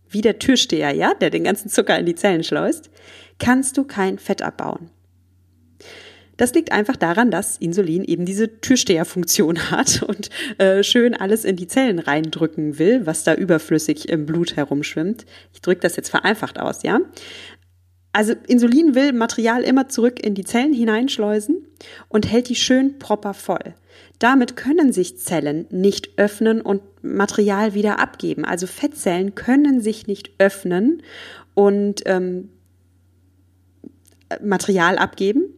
wie 0.09 0.21
der 0.21 0.38
Türsteher, 0.38 0.92
ja, 0.92 1.14
der 1.14 1.31
den 1.31 1.44
ganzen 1.44 1.68
Zucker 1.68 1.99
in 1.99 2.07
die 2.07 2.14
Zellen 2.14 2.44
schleust, 2.44 2.90
kannst 3.38 3.77
du 3.77 3.85
kein 3.85 4.18
Fett 4.18 4.42
abbauen. 4.42 4.90
Das 6.38 6.55
liegt 6.55 6.71
einfach 6.71 6.97
daran, 6.97 7.33
dass 7.33 7.59
Insulin 7.59 8.05
eben 8.05 8.25
diese 8.25 8.61
Türsteherfunktion 8.61 9.59
hat 9.71 10.03
und 10.05 10.31
äh, 10.59 10.83
schön 10.83 11.14
alles 11.14 11.44
in 11.44 11.57
die 11.57 11.66
Zellen 11.66 11.99
reindrücken 11.99 12.79
will, 12.79 13.05
was 13.07 13.25
da 13.25 13.35
überflüssig 13.35 14.09
im 14.09 14.25
Blut 14.25 14.57
herumschwimmt. 14.57 15.27
Ich 15.53 15.61
drücke 15.61 15.81
das 15.81 15.97
jetzt 15.97 16.09
vereinfacht 16.09 16.59
aus, 16.59 16.83
ja. 16.85 17.01
Also 18.12 18.35
Insulin 18.47 18.94
will 18.94 19.12
Material 19.12 19.62
immer 19.62 19.88
zurück 19.88 20.25
in 20.25 20.35
die 20.35 20.44
Zellen 20.44 20.73
hineinschleusen 20.73 21.66
und 22.09 22.31
hält 22.31 22.49
die 22.49 22.55
schön 22.55 22.99
proper 22.99 23.35
voll. 23.35 23.75
Damit 24.18 24.57
können 24.57 24.92
sich 24.92 25.18
Zellen 25.18 25.66
nicht 25.71 26.18
öffnen 26.18 26.61
und 26.61 26.83
Material 27.03 27.75
wieder 27.75 28.01
abgeben. 28.01 28.44
Also 28.44 28.66
Fettzellen 28.66 29.35
können 29.35 29.81
sich 29.81 30.07
nicht 30.07 30.33
öffnen 30.38 31.03
und 31.55 32.03
ähm, 32.07 32.49
Material 34.42 34.99
abgeben. 34.99 35.55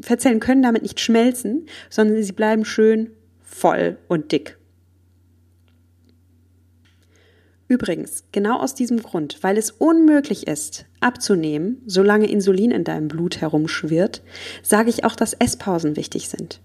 Fettzellen 0.00 0.40
können 0.40 0.62
damit 0.62 0.82
nicht 0.82 1.00
schmelzen, 1.00 1.66
sondern 1.90 2.22
sie 2.22 2.32
bleiben 2.32 2.64
schön 2.64 3.10
voll 3.42 3.98
und 4.08 4.32
dick. 4.32 4.59
Übrigens, 7.70 8.24
genau 8.32 8.58
aus 8.58 8.74
diesem 8.74 9.00
Grund, 9.00 9.38
weil 9.42 9.56
es 9.56 9.70
unmöglich 9.70 10.48
ist, 10.48 10.86
abzunehmen, 10.98 11.80
solange 11.86 12.28
Insulin 12.28 12.72
in 12.72 12.82
deinem 12.82 13.06
Blut 13.06 13.40
herumschwirrt, 13.40 14.22
sage 14.64 14.90
ich 14.90 15.04
auch, 15.04 15.14
dass 15.14 15.34
Esspausen 15.34 15.94
wichtig 15.94 16.28
sind. 16.28 16.60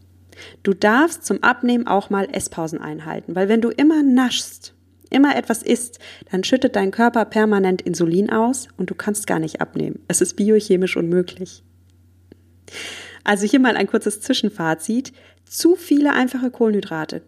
Du 0.64 0.74
darfst 0.74 1.24
zum 1.24 1.44
Abnehmen 1.44 1.86
auch 1.86 2.10
mal 2.10 2.28
Esspausen 2.32 2.82
einhalten, 2.82 3.36
weil 3.36 3.50
wenn 3.50 3.62
du 3.62 3.70
immer 3.70 4.02
naschst, 4.02 4.74
immer 5.12 5.36
etwas 5.36 5.62
isst, 5.62 6.00
dann 6.32 6.44
schüttet 6.44 6.76
dein 6.76 6.90
Körper 6.90 7.26
permanent 7.26 7.84
Insulin 7.84 8.32
aus 8.32 8.68
und 8.76 8.90
du 8.90 8.96
kannst 8.96 9.28
gar 9.28 9.38
nicht 9.38 9.62
abnehmen. 9.62 10.00
Es 10.08 10.22
ist 10.22 10.36
biochemisch 10.36 10.98
unmöglich. 10.98 11.62
Also 13.24 13.46
hier 13.46 13.60
mal 13.60 13.78
ein 13.78 13.86
kurzes 13.86 14.22
Zwischenfazit. 14.22 15.14
Zu 15.46 15.76
viele 15.76 16.14
einfache 16.14 16.50
Kohlenhydrate 16.50 17.22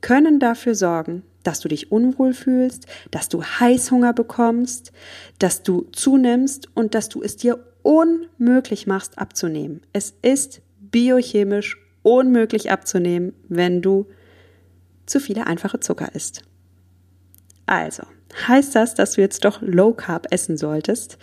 können 0.00 0.40
dafür 0.40 0.74
sorgen, 0.74 1.22
dass 1.46 1.60
du 1.60 1.68
dich 1.68 1.92
unwohl 1.92 2.34
fühlst, 2.34 2.86
dass 3.10 3.28
du 3.28 3.42
Heißhunger 3.42 4.12
bekommst, 4.12 4.92
dass 5.38 5.62
du 5.62 5.82
zunimmst 5.92 6.68
und 6.74 6.94
dass 6.94 7.08
du 7.08 7.22
es 7.22 7.36
dir 7.36 7.64
unmöglich 7.82 8.86
machst 8.86 9.18
abzunehmen. 9.18 9.82
Es 9.92 10.14
ist 10.22 10.62
biochemisch 10.80 11.78
unmöglich 12.02 12.70
abzunehmen, 12.70 13.32
wenn 13.48 13.82
du 13.82 14.06
zu 15.06 15.20
viele 15.20 15.46
einfache 15.46 15.80
Zucker 15.80 16.14
isst. 16.14 16.42
Also, 17.66 18.04
heißt 18.46 18.74
das, 18.74 18.94
dass 18.94 19.12
du 19.12 19.20
jetzt 19.20 19.44
doch 19.44 19.60
Low 19.62 19.92
Carb 19.92 20.26
essen 20.30 20.56
solltest? 20.56 21.18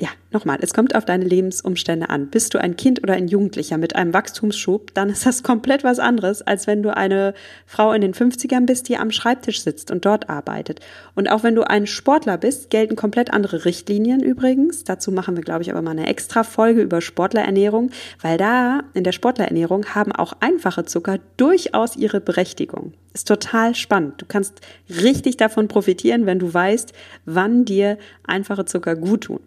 Ja, 0.00 0.08
nochmal, 0.30 0.58
es 0.62 0.72
kommt 0.72 0.94
auf 0.94 1.04
deine 1.04 1.26
Lebensumstände 1.26 2.08
an. 2.08 2.28
Bist 2.28 2.54
du 2.54 2.58
ein 2.58 2.74
Kind 2.74 3.02
oder 3.02 3.12
ein 3.12 3.28
Jugendlicher 3.28 3.76
mit 3.76 3.96
einem 3.96 4.14
Wachstumsschub, 4.14 4.94
dann 4.94 5.10
ist 5.10 5.26
das 5.26 5.42
komplett 5.42 5.84
was 5.84 5.98
anderes, 5.98 6.40
als 6.40 6.66
wenn 6.66 6.82
du 6.82 6.96
eine 6.96 7.34
Frau 7.66 7.92
in 7.92 8.00
den 8.00 8.14
50ern 8.14 8.64
bist, 8.64 8.88
die 8.88 8.96
am 8.96 9.10
Schreibtisch 9.10 9.62
sitzt 9.62 9.90
und 9.90 10.06
dort 10.06 10.30
arbeitet. 10.30 10.80
Und 11.14 11.30
auch 11.30 11.42
wenn 11.42 11.54
du 11.54 11.68
ein 11.68 11.86
Sportler 11.86 12.38
bist, 12.38 12.70
gelten 12.70 12.96
komplett 12.96 13.30
andere 13.30 13.66
Richtlinien 13.66 14.22
übrigens. 14.22 14.84
Dazu 14.84 15.12
machen 15.12 15.36
wir, 15.36 15.44
glaube 15.44 15.62
ich, 15.62 15.70
aber 15.70 15.82
mal 15.82 15.90
eine 15.90 16.06
extra 16.06 16.44
Folge 16.44 16.80
über 16.80 17.02
Sportlerernährung, 17.02 17.90
weil 18.22 18.38
da 18.38 18.80
in 18.94 19.04
der 19.04 19.12
Sportlerernährung 19.12 19.94
haben 19.94 20.12
auch 20.12 20.32
einfache 20.40 20.86
Zucker 20.86 21.18
durchaus 21.36 21.94
ihre 21.94 22.22
Berechtigung. 22.22 22.94
Ist 23.12 23.28
total 23.28 23.74
spannend. 23.74 24.14
Du 24.22 24.24
kannst 24.26 24.62
richtig 24.88 25.36
davon 25.36 25.68
profitieren, 25.68 26.24
wenn 26.24 26.38
du 26.38 26.54
weißt, 26.54 26.94
wann 27.26 27.66
dir 27.66 27.98
einfache 28.24 28.64
Zucker 28.64 28.96
gut 28.96 29.24
tun. 29.24 29.40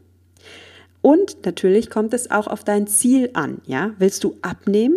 Und 1.03 1.45
natürlich 1.45 1.89
kommt 1.89 2.13
es 2.13 2.31
auch 2.31 2.47
auf 2.47 2.63
dein 2.63 2.87
Ziel 2.87 3.29
an. 3.33 3.61
Ja, 3.65 3.91
willst 3.99 4.23
du 4.23 4.37
abnehmen? 4.41 4.95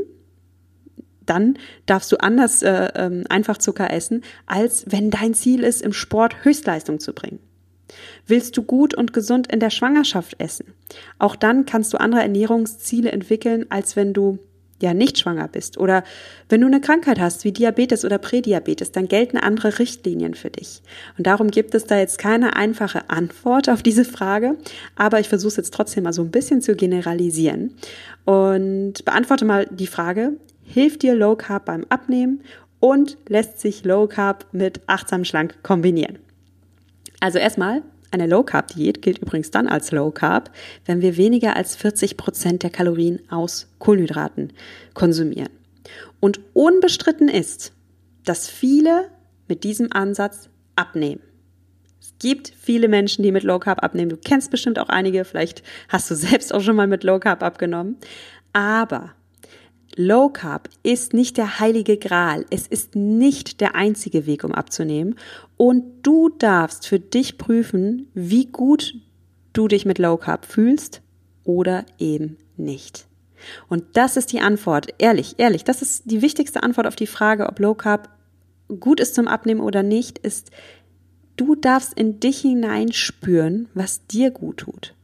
Dann 1.27 1.59
darfst 1.87 2.13
du 2.13 2.19
anders 2.19 2.63
äh, 2.63 2.91
ähm, 2.95 3.25
einfach 3.29 3.59
Zucker 3.59 3.91
essen, 3.93 4.23
als 4.47 4.85
wenn 4.89 5.11
dein 5.11 5.35
Ziel 5.35 5.65
ist, 5.65 5.83
im 5.83 5.93
Sport 5.93 6.45
Höchstleistung 6.45 7.01
zu 7.01 7.13
bringen. 7.13 7.41
Willst 8.25 8.57
du 8.57 8.63
gut 8.63 8.95
und 8.95 9.13
gesund 9.13 9.53
in 9.53 9.59
der 9.59 9.71
Schwangerschaft 9.71 10.39
essen? 10.39 10.75
Auch 11.19 11.35
dann 11.35 11.67
kannst 11.67 11.93
du 11.93 11.99
andere 11.99 12.23
Ernährungsziele 12.23 13.11
entwickeln, 13.11 13.67
als 13.71 13.97
wenn 13.97 14.13
du 14.13 14.39
ja 14.83 14.95
nicht 14.95 15.19
schwanger 15.19 15.49
bist 15.49 15.79
oder 15.79 16.05
wenn 16.49 16.61
du 16.61 16.67
eine 16.67 16.81
Krankheit 16.81 17.19
hast 17.19 17.45
wie 17.45 17.53
Diabetes 17.53 18.05
oder 18.05 18.19
Prädiabetes, 18.19 18.93
dann 18.93 19.09
gelten 19.09 19.39
andere 19.39 19.79
Richtlinien 19.79 20.35
für 20.35 20.51
dich. 20.51 20.83
Und 21.17 21.27
darum 21.27 21.51
gibt 21.51 21.75
es 21.75 21.85
da 21.85 21.99
jetzt 21.99 22.19
keine 22.19 22.57
einfache 22.57 23.09
Antwort 23.09 23.69
auf 23.69 23.83
diese 23.83 24.05
Frage, 24.05 24.57
aber 24.95 25.21
ich 25.21 25.29
versuche 25.29 25.49
es 25.49 25.57
jetzt 25.57 25.75
trotzdem 25.75 26.05
mal 26.05 26.13
so 26.13 26.23
ein 26.23 26.31
bisschen 26.31 26.61
zu 26.61 26.75
generalisieren 26.75 27.75
und 28.25 29.05
beantworte 29.05 29.45
mal 29.45 29.67
die 29.71 29.87
Frage, 29.87 30.35
hilft 30.63 31.03
dir 31.03 31.15
Low 31.15 31.37
Carb 31.37 31.65
beim 31.65 31.87
Abnehmen 31.89 32.43
und 32.81 33.17
lässt 33.29 33.61
sich 33.61 33.85
Low 33.85 34.07
Carb 34.07 34.47
mit 34.53 34.81
achtsam 34.87 35.25
schlank 35.25 35.63
kombinieren? 35.63 36.19
Also 37.21 37.39
erstmal, 37.39 37.83
eine 38.11 38.27
Low 38.27 38.43
Carb 38.43 38.69
Diät 38.69 39.03
gilt 39.03 39.19
übrigens 39.19 39.51
dann 39.51 39.69
als 39.69 39.91
Low 39.93 40.11
Carb, 40.11 40.51
wenn 40.85 41.01
wir 41.01 41.17
weniger 41.17 41.57
als 41.57 41.77
40 41.77 42.17
Prozent 42.17 42.63
der 42.63 42.71
Kalorien 42.71 43.21
aus 43.31 43.69
Kohlenhydraten 43.79 44.53
konsumieren. 44.95 45.51
Und 46.21 46.41
unbestritten 46.55 47.29
ist, 47.29 47.73
dass 48.25 48.49
viele 48.49 49.09
mit 49.49 49.65
diesem 49.65 49.93
Ansatz 49.93 50.49
abnehmen. 50.75 51.23
Es 52.01 52.15
gibt 52.19 52.53
viele 52.57 52.89
Menschen, 52.89 53.23
die 53.23 53.33
mit 53.33 53.43
Low 53.43 53.59
Carb 53.59 53.83
abnehmen. 53.83 54.11
Du 54.11 54.17
kennst 54.17 54.51
bestimmt 54.51 54.79
auch 54.79 54.89
einige, 54.89 55.25
vielleicht 55.25 55.63
hast 55.89 56.11
du 56.11 56.15
selbst 56.15 56.53
auch 56.53 56.61
schon 56.61 56.77
mal 56.77 56.87
mit 56.87 57.05
Low 57.05 57.19
Carb 57.19 57.43
abgenommen. 57.43 57.97
Aber 58.53 59.13
Low 59.99 60.29
Carb 60.29 60.69
ist 60.83 61.15
nicht 61.15 61.39
der 61.39 61.59
heilige 61.59 61.97
Gral. 61.97 62.45
Es 62.51 62.67
ist 62.67 62.95
nicht 62.95 63.63
der 63.63 63.75
einzige 63.75 64.27
Weg, 64.27 64.45
um 64.45 64.53
abzunehmen. 64.53 65.17
Und 65.57 65.85
du 66.03 66.29
darfst 66.29 66.87
für 66.87 67.01
dich 67.01 67.39
prüfen, 67.39 68.09
wie 68.13 68.45
gut 68.45 68.95
du 69.55 69.69
dich 69.69 69.87
mit 69.87 69.99
Low 69.99 70.19
Carb 70.19 70.45
fühlst 70.45 71.01
oder 71.45 71.87
eben 71.99 72.37
nicht. 72.59 73.07
Und 73.69 73.85
das 73.95 74.19
ist 74.19 74.33
die 74.33 74.41
Antwort. 74.41 74.89
Ehrlich, 74.99 75.37
ehrlich, 75.39 75.65
das 75.65 75.81
ist 75.81 76.03
die 76.11 76.21
wichtigste 76.21 76.63
Antwort 76.63 76.87
auf 76.87 76.97
die 76.97 77.07
Frage, 77.07 77.47
ob 77.47 77.59
Low 77.59 77.75
Carb 77.75 78.11
gut 78.81 79.01
ist 79.01 79.15
zum 79.15 79.29
Abnehmen 79.29 79.61
oder 79.63 79.83
nicht, 79.83 80.19
ist, 80.19 80.51
du 81.37 81.55
darfst 81.55 81.95
in 81.95 82.21
dich 82.21 82.41
hineinspüren, 82.41 83.69
was 83.73 84.07
dir 84.07 84.31
gut 84.31 84.59
tut. 84.59 84.95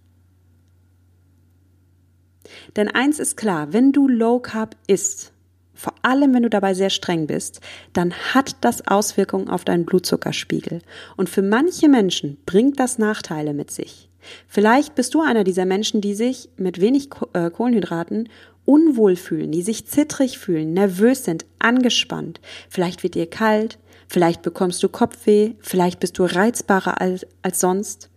Denn 2.77 2.89
eins 2.89 3.19
ist 3.19 3.37
klar, 3.37 3.73
wenn 3.73 3.93
du 3.93 4.09
Low 4.09 4.41
Carb 4.41 4.77
isst, 4.87 5.33
vor 5.75 5.95
allem 6.03 6.35
wenn 6.35 6.43
du 6.43 6.51
dabei 6.51 6.75
sehr 6.75 6.91
streng 6.91 7.27
bist, 7.27 7.61
dann 7.93 8.13
hat 8.13 8.57
das 8.61 8.87
Auswirkungen 8.87 9.49
auf 9.49 9.65
deinen 9.65 9.85
Blutzuckerspiegel. 9.85 10.81
Und 11.17 11.29
für 11.29 11.43
manche 11.43 11.89
Menschen 11.89 12.39
bringt 12.47 12.79
das 12.79 12.99
Nachteile 12.99 13.55
mit 13.55 13.71
sich. 13.71 14.09
Vielleicht 14.47 14.95
bist 14.95 15.15
du 15.15 15.23
einer 15.23 15.43
dieser 15.45 15.65
Menschen, 15.65 16.01
die 16.01 16.15
sich 16.15 16.49
mit 16.57 16.81
wenig 16.81 17.09
äh, 17.33 17.51
Kohlenhydraten 17.51 18.29
unwohl 18.65 19.17
fühlen, 19.17 19.51
die 19.51 19.63
sich 19.63 19.87
zittrig 19.87 20.39
fühlen, 20.39 20.73
nervös 20.73 21.25
sind, 21.25 21.45
angespannt. 21.59 22.41
Vielleicht 22.69 23.03
wird 23.03 23.15
dir 23.15 23.29
kalt, 23.29 23.79
vielleicht 24.07 24.43
bekommst 24.43 24.83
du 24.83 24.89
Kopfweh, 24.89 25.55
vielleicht 25.59 25.99
bist 25.99 26.19
du 26.19 26.25
reizbarer 26.25 27.01
als, 27.01 27.27
als 27.43 27.59
sonst. 27.59 28.09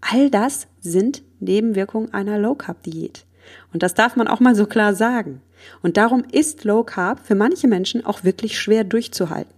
All 0.00 0.30
das 0.30 0.68
sind 0.80 1.22
Nebenwirkungen 1.40 2.14
einer 2.14 2.38
Low 2.38 2.54
Carb 2.54 2.82
Diät. 2.84 3.24
Und 3.72 3.82
das 3.82 3.94
darf 3.94 4.16
man 4.16 4.28
auch 4.28 4.40
mal 4.40 4.54
so 4.54 4.66
klar 4.66 4.94
sagen. 4.94 5.42
Und 5.82 5.96
darum 5.96 6.24
ist 6.30 6.64
Low 6.64 6.84
Carb 6.84 7.20
für 7.26 7.34
manche 7.34 7.68
Menschen 7.68 8.04
auch 8.04 8.24
wirklich 8.24 8.58
schwer 8.58 8.84
durchzuhalten. 8.84 9.52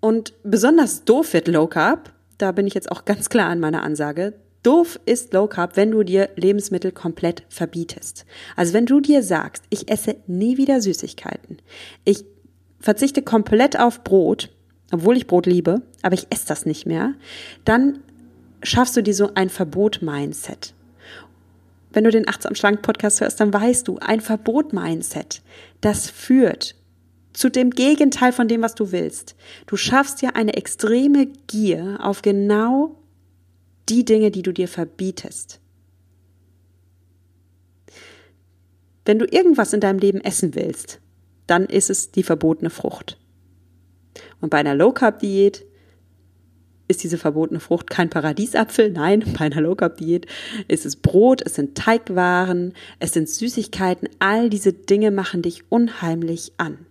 Und 0.00 0.34
besonders 0.42 1.04
doof 1.04 1.32
wird 1.32 1.48
Low 1.48 1.66
Carb, 1.66 2.12
da 2.38 2.52
bin 2.52 2.66
ich 2.66 2.74
jetzt 2.74 2.90
auch 2.90 3.04
ganz 3.04 3.28
klar 3.28 3.48
an 3.48 3.60
meiner 3.60 3.82
Ansage, 3.82 4.34
Doof 4.64 4.98
ist 5.04 5.34
Low 5.34 5.46
Carb, 5.46 5.76
wenn 5.76 5.90
du 5.90 6.02
dir 6.02 6.30
Lebensmittel 6.36 6.90
komplett 6.90 7.42
verbietest. 7.50 8.24
Also 8.56 8.72
wenn 8.72 8.86
du 8.86 9.00
dir 9.00 9.22
sagst, 9.22 9.62
ich 9.68 9.90
esse 9.90 10.16
nie 10.26 10.56
wieder 10.56 10.80
Süßigkeiten, 10.80 11.58
ich 12.04 12.24
verzichte 12.80 13.20
komplett 13.20 13.78
auf 13.78 14.04
Brot, 14.04 14.50
obwohl 14.90 15.18
ich 15.18 15.26
Brot 15.26 15.44
liebe, 15.44 15.82
aber 16.00 16.14
ich 16.14 16.28
esse 16.30 16.46
das 16.46 16.64
nicht 16.64 16.86
mehr, 16.86 17.12
dann 17.66 17.98
schaffst 18.62 18.96
du 18.96 19.02
dir 19.02 19.14
so 19.14 19.32
ein 19.34 19.50
Verbot-Mindset. 19.50 20.72
Wenn 21.94 22.04
du 22.04 22.10
den 22.10 22.28
Achtsam 22.28 22.56
Schlank 22.56 22.82
Podcast 22.82 23.20
hörst, 23.20 23.38
dann 23.38 23.54
weißt 23.54 23.86
du, 23.86 23.98
ein 23.98 24.20
Verbot-Mindset, 24.20 25.42
das 25.80 26.10
führt 26.10 26.74
zu 27.32 27.48
dem 27.48 27.70
Gegenteil 27.70 28.32
von 28.32 28.48
dem, 28.48 28.62
was 28.62 28.74
du 28.74 28.90
willst. 28.90 29.36
Du 29.66 29.76
schaffst 29.76 30.20
ja 30.20 30.30
eine 30.30 30.54
extreme 30.54 31.28
Gier 31.46 31.98
auf 32.00 32.22
genau 32.22 33.00
die 33.88 34.04
Dinge, 34.04 34.32
die 34.32 34.42
du 34.42 34.52
dir 34.52 34.66
verbietest. 34.66 35.60
Wenn 39.04 39.20
du 39.20 39.26
irgendwas 39.26 39.72
in 39.72 39.80
deinem 39.80 39.98
Leben 39.98 40.20
essen 40.20 40.54
willst, 40.56 41.00
dann 41.46 41.66
ist 41.66 41.90
es 41.90 42.10
die 42.10 42.22
verbotene 42.24 42.70
Frucht. 42.70 43.18
Und 44.40 44.50
bei 44.50 44.58
einer 44.58 44.74
Low 44.74 44.92
Carb 44.92 45.20
Diät 45.20 45.64
ist 46.88 47.02
diese 47.02 47.18
verbotene 47.18 47.60
Frucht 47.60 47.90
kein 47.90 48.10
Paradiesapfel. 48.10 48.90
Nein, 48.90 49.24
bei 49.38 49.46
einer 49.46 49.60
Low 49.60 49.74
Carb 49.74 49.96
Diät 49.96 50.26
ist 50.68 50.86
es 50.86 50.96
Brot, 50.96 51.42
es 51.44 51.54
sind 51.54 51.76
Teigwaren, 51.76 52.74
es 52.98 53.12
sind 53.12 53.28
Süßigkeiten. 53.28 54.08
All 54.18 54.50
diese 54.50 54.72
Dinge 54.72 55.10
machen 55.10 55.42
dich 55.42 55.70
unheimlich 55.70 56.52
an. 56.58 56.86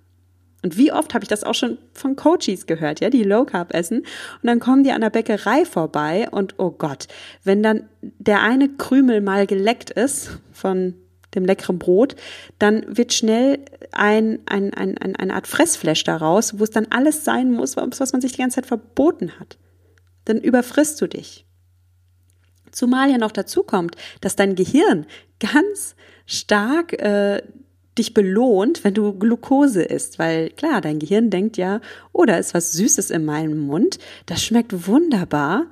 Und 0.63 0.77
wie 0.77 0.93
oft 0.93 1.13
habe 1.13 1.25
ich 1.25 1.29
das 1.29 1.43
auch 1.43 1.55
schon 1.55 1.77
von 1.91 2.15
Coaches 2.15 2.67
gehört, 2.67 3.01
ja, 3.01 3.09
die 3.09 3.23
Low 3.23 3.43
Carb 3.43 3.73
essen 3.73 3.99
und 3.99 4.43
dann 4.43 4.61
kommen 4.61 4.85
die 4.85 4.93
an 4.93 5.01
der 5.01 5.09
Bäckerei 5.09 5.65
vorbei 5.65 6.29
und 6.31 6.57
oh 6.57 6.71
Gott, 6.71 7.07
wenn 7.43 7.61
dann 7.61 7.89
der 8.01 8.41
eine 8.41 8.69
Krümel 8.69 9.19
mal 9.19 9.45
geleckt 9.45 9.89
ist 9.89 10.39
von 10.53 10.93
dem 11.35 11.43
leckeren 11.43 11.79
Brot, 11.79 12.15
dann 12.59 12.85
wird 12.87 13.11
schnell 13.11 13.59
ein, 13.91 14.39
ein, 14.45 14.73
ein, 14.73 14.97
ein, 14.97 15.17
eine 15.17 15.33
Art 15.33 15.47
Fressflash 15.47 16.05
daraus, 16.05 16.57
wo 16.59 16.63
es 16.63 16.69
dann 16.69 16.87
alles 16.91 17.25
sein 17.25 17.51
muss, 17.51 17.75
was 17.75 18.13
man 18.13 18.21
sich 18.21 18.31
die 18.31 18.37
ganze 18.37 18.55
Zeit 18.55 18.65
verboten 18.65 19.37
hat 19.39 19.57
dann 20.25 20.39
überfrisst 20.39 21.01
du 21.01 21.07
dich. 21.07 21.45
Zumal 22.71 23.11
ja 23.11 23.17
noch 23.17 23.31
dazu 23.31 23.63
kommt, 23.63 23.95
dass 24.21 24.35
dein 24.35 24.55
Gehirn 24.55 25.05
ganz 25.39 25.95
stark 26.25 26.93
äh, 26.93 27.41
dich 27.97 28.13
belohnt, 28.13 28.83
wenn 28.83 28.93
du 28.93 29.13
Glucose 29.13 29.83
isst, 29.83 30.17
weil 30.17 30.49
klar, 30.49 30.81
dein 30.81 30.99
Gehirn 30.99 31.29
denkt 31.29 31.57
ja, 31.57 31.79
oh, 32.11 32.25
da 32.25 32.37
ist 32.37 32.53
was 32.53 32.71
Süßes 32.71 33.11
in 33.11 33.23
meinem 33.25 33.59
Mund, 33.59 33.99
das 34.25 34.43
schmeckt 34.43 34.87
wunderbar, 34.87 35.67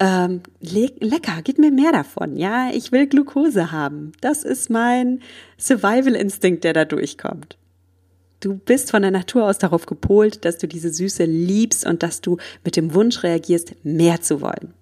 ähm, 0.00 0.40
le 0.60 0.90
lecker, 1.00 1.40
gib 1.44 1.58
mir 1.58 1.70
mehr 1.70 1.92
davon, 1.92 2.36
ja, 2.36 2.70
ich 2.72 2.92
will 2.92 3.06
Glucose 3.06 3.72
haben. 3.72 4.12
Das 4.20 4.42
ist 4.42 4.70
mein 4.70 5.20
Survival-Instinkt, 5.58 6.64
der 6.64 6.72
da 6.72 6.84
durchkommt. 6.84 7.58
Du 8.40 8.54
bist 8.54 8.90
von 8.90 9.02
der 9.02 9.10
Natur 9.10 9.44
aus 9.44 9.58
darauf 9.58 9.86
gepolt, 9.86 10.44
dass 10.44 10.58
du 10.58 10.68
diese 10.68 10.92
Süße 10.92 11.24
liebst 11.24 11.86
und 11.86 12.02
dass 12.02 12.20
du 12.20 12.36
mit 12.64 12.76
dem 12.76 12.94
Wunsch 12.94 13.22
reagierst, 13.22 13.74
mehr 13.84 14.20
zu 14.20 14.40
wollen. 14.40 14.74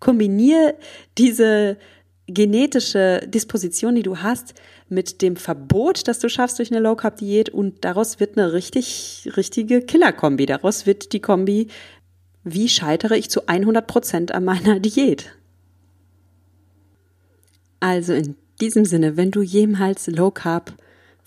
Kombiniere 0.00 0.74
diese 1.16 1.78
genetische 2.26 3.22
Disposition, 3.26 3.94
die 3.94 4.02
du 4.02 4.18
hast, 4.18 4.54
mit 4.88 5.22
dem 5.22 5.36
Verbot, 5.36 6.06
das 6.08 6.18
du 6.18 6.28
schaffst 6.28 6.58
durch 6.58 6.70
eine 6.70 6.80
Low 6.80 6.96
Carb 6.96 7.16
Diät 7.16 7.48
und 7.48 7.84
daraus 7.84 8.20
wird 8.20 8.36
eine 8.36 8.52
richtig 8.52 9.30
richtige 9.36 9.82
Killer-Kombi. 9.82 10.46
Daraus 10.46 10.86
wird 10.86 11.12
die 11.12 11.20
Kombi, 11.20 11.68
wie 12.44 12.68
scheitere 12.68 13.16
ich 13.16 13.30
zu 13.30 13.46
100 13.46 13.86
Prozent 13.86 14.32
an 14.32 14.44
meiner 14.44 14.80
Diät? 14.80 15.36
Also 17.80 18.12
in 18.12 18.36
diesem 18.60 18.84
Sinne, 18.84 19.16
wenn 19.16 19.30
du 19.30 19.42
jemals 19.42 20.06
Low 20.06 20.30
Carb 20.30 20.74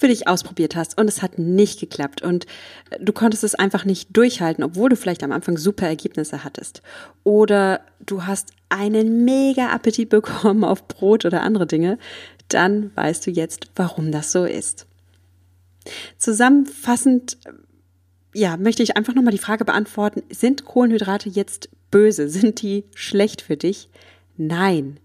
für 0.03 0.09
dich 0.09 0.27
ausprobiert 0.27 0.75
hast 0.75 0.97
und 0.97 1.07
es 1.07 1.21
hat 1.21 1.39
nicht 1.39 1.79
geklappt 1.79 2.21
und 2.21 2.45
du 2.99 3.13
konntest 3.13 3.45
es 3.45 3.55
einfach 3.55 3.85
nicht 3.85 4.09
durchhalten, 4.11 4.61
obwohl 4.61 4.89
du 4.89 4.97
vielleicht 4.97 5.23
am 5.23 5.31
Anfang 5.31 5.57
super 5.57 5.87
Ergebnisse 5.87 6.43
hattest. 6.43 6.81
Oder 7.23 7.79
du 8.05 8.25
hast 8.25 8.49
einen 8.67 9.23
mega 9.23 9.69
Appetit 9.69 10.09
bekommen 10.09 10.65
auf 10.65 10.89
Brot 10.89 11.23
oder 11.23 11.41
andere 11.41 11.67
Dinge, 11.67 11.97
dann 12.49 12.91
weißt 12.95 13.25
du 13.25 13.31
jetzt, 13.31 13.67
warum 13.77 14.11
das 14.11 14.33
so 14.33 14.43
ist. 14.43 14.87
Zusammenfassend, 16.17 17.37
ja, 18.33 18.57
möchte 18.57 18.83
ich 18.83 18.97
einfach 18.97 19.15
nochmal 19.15 19.31
die 19.31 19.37
Frage 19.37 19.63
beantworten, 19.63 20.23
sind 20.29 20.65
Kohlenhydrate 20.65 21.29
jetzt 21.29 21.69
böse? 21.91 22.27
Sind 22.27 22.61
die 22.61 22.83
schlecht 22.93 23.41
für 23.41 23.55
dich? 23.55 23.87
Nein. 24.35 24.99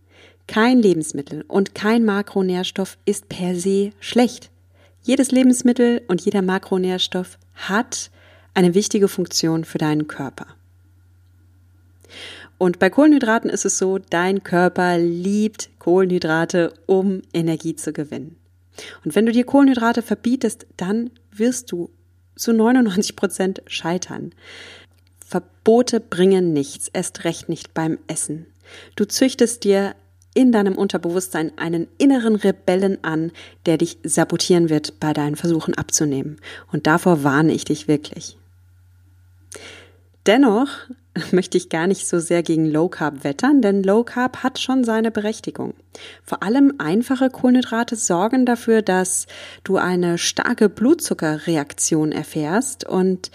Kein 0.48 0.82
Lebensmittel 0.82 1.44
und 1.46 1.76
kein 1.76 2.04
Makronährstoff 2.04 2.98
ist 3.04 3.28
per 3.28 3.54
se 3.54 3.92
schlecht. 4.00 4.50
Jedes 5.02 5.30
Lebensmittel 5.30 6.02
und 6.08 6.20
jeder 6.20 6.42
Makronährstoff 6.42 7.38
hat 7.54 8.10
eine 8.54 8.74
wichtige 8.74 9.08
Funktion 9.08 9.64
für 9.64 9.78
deinen 9.78 10.06
Körper. 10.06 10.46
Und 12.58 12.80
bei 12.80 12.90
Kohlenhydraten 12.90 13.50
ist 13.50 13.64
es 13.64 13.78
so, 13.78 13.98
dein 13.98 14.42
Körper 14.42 14.98
liebt 14.98 15.70
Kohlenhydrate, 15.78 16.74
um 16.86 17.22
Energie 17.32 17.76
zu 17.76 17.92
gewinnen. 17.92 18.36
Und 19.04 19.14
wenn 19.14 19.26
du 19.26 19.32
dir 19.32 19.44
Kohlenhydrate 19.44 20.02
verbietest, 20.02 20.66
dann 20.76 21.10
wirst 21.30 21.70
du 21.70 21.90
zu 22.34 22.52
99 22.52 23.16
Prozent 23.16 23.62
scheitern. 23.66 24.32
Verbote 25.24 26.00
bringen 26.00 26.52
nichts, 26.52 26.88
erst 26.88 27.24
recht 27.24 27.48
nicht 27.48 27.74
beim 27.74 27.98
Essen. 28.06 28.46
Du 28.96 29.04
züchtest 29.04 29.64
dir 29.64 29.94
in 30.38 30.52
deinem 30.52 30.78
Unterbewusstsein 30.78 31.50
einen 31.56 31.88
inneren 31.98 32.36
Rebellen 32.36 33.02
an, 33.02 33.32
der 33.66 33.76
dich 33.76 33.98
sabotieren 34.04 34.70
wird 34.70 35.00
bei 35.00 35.12
deinen 35.12 35.34
Versuchen 35.34 35.74
abzunehmen. 35.74 36.36
Und 36.70 36.86
davor 36.86 37.24
warne 37.24 37.52
ich 37.52 37.64
dich 37.64 37.88
wirklich. 37.88 38.38
Dennoch 40.26 40.68
möchte 41.32 41.58
ich 41.58 41.70
gar 41.70 41.88
nicht 41.88 42.06
so 42.06 42.20
sehr 42.20 42.44
gegen 42.44 42.66
Low 42.66 42.88
Carb 42.88 43.24
wettern, 43.24 43.62
denn 43.62 43.82
Low 43.82 44.04
Carb 44.04 44.44
hat 44.44 44.60
schon 44.60 44.84
seine 44.84 45.10
Berechtigung. 45.10 45.74
Vor 46.22 46.44
allem 46.44 46.74
einfache 46.78 47.30
Kohlenhydrate 47.30 47.96
sorgen 47.96 48.46
dafür, 48.46 48.82
dass 48.82 49.26
du 49.64 49.76
eine 49.76 50.18
starke 50.18 50.68
Blutzuckerreaktion 50.68 52.12
erfährst 52.12 52.86
und 52.86 53.32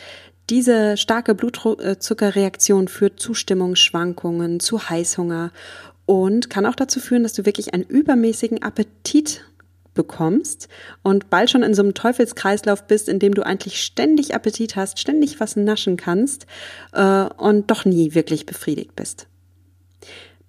diese 0.49 0.95
starke 0.95 1.35
Blutzuckerreaktion 1.35 2.87
führt 2.87 3.19
zu 3.19 3.33
Stimmungsschwankungen, 3.33 4.61
zu 4.61 4.89
Heißhunger 4.89 5.51
und 6.05 6.49
kann 6.49 6.65
auch 6.65 6.75
dazu 6.75 6.99
führen, 6.99 7.23
dass 7.23 7.33
du 7.33 7.45
wirklich 7.45 7.73
einen 7.73 7.83
übermäßigen 7.83 8.61
Appetit 8.61 9.45
bekommst 9.93 10.67
und 11.03 11.29
bald 11.29 11.49
schon 11.49 11.63
in 11.63 11.73
so 11.73 11.83
einem 11.83 11.93
Teufelskreislauf 11.93 12.87
bist, 12.87 13.07
in 13.07 13.19
dem 13.19 13.33
du 13.33 13.43
eigentlich 13.43 13.81
ständig 13.81 14.33
Appetit 14.33 14.75
hast, 14.75 14.99
ständig 14.99 15.39
was 15.39 15.55
naschen 15.55 15.97
kannst 15.97 16.47
äh, 16.93 17.25
und 17.37 17.69
doch 17.69 17.85
nie 17.85 18.15
wirklich 18.15 18.45
befriedigt 18.45 18.95
bist. 18.95 19.27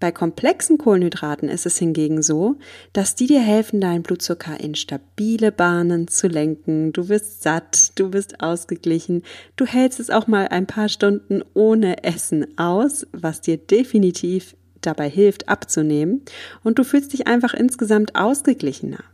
Bei 0.01 0.11
komplexen 0.13 0.77
Kohlenhydraten 0.77 1.49
ist 1.49 1.67
es 1.67 1.79
hingegen 1.79 2.21
so, 2.21 2.57
dass 2.93 3.15
die 3.15 3.27
dir 3.27 3.41
helfen, 3.41 3.81
deinen 3.81 4.03
Blutzucker 4.03 4.59
in 4.61 4.75
stabile 4.75 5.53
Bahnen 5.53 6.09
zu 6.09 6.27
lenken. 6.27 6.93
Du 6.93 7.09
wirst 7.09 7.43
satt, 7.43 7.99
du 7.99 8.11
bist 8.11 8.41
ausgeglichen, 8.41 9.23
du 9.57 9.65
hältst 9.65 10.01
es 10.01 10.11
auch 10.11 10.27
mal 10.27 10.49
ein 10.49 10.67
paar 10.67 10.89
Stunden 10.89 11.43
ohne 11.55 12.05
Essen 12.05 12.59
aus, 12.59 13.07
was 13.13 13.41
dir 13.41 13.57
definitiv 13.57 14.57
dabei 14.87 15.09
hilft, 15.09 15.49
abzunehmen. 15.49 16.23
Und 16.63 16.79
du 16.79 16.85
fühlst 16.85 17.13
dich 17.13 17.27
einfach 17.27 17.55
insgesamt 17.55 18.17
ausgeglichener. 18.17 19.05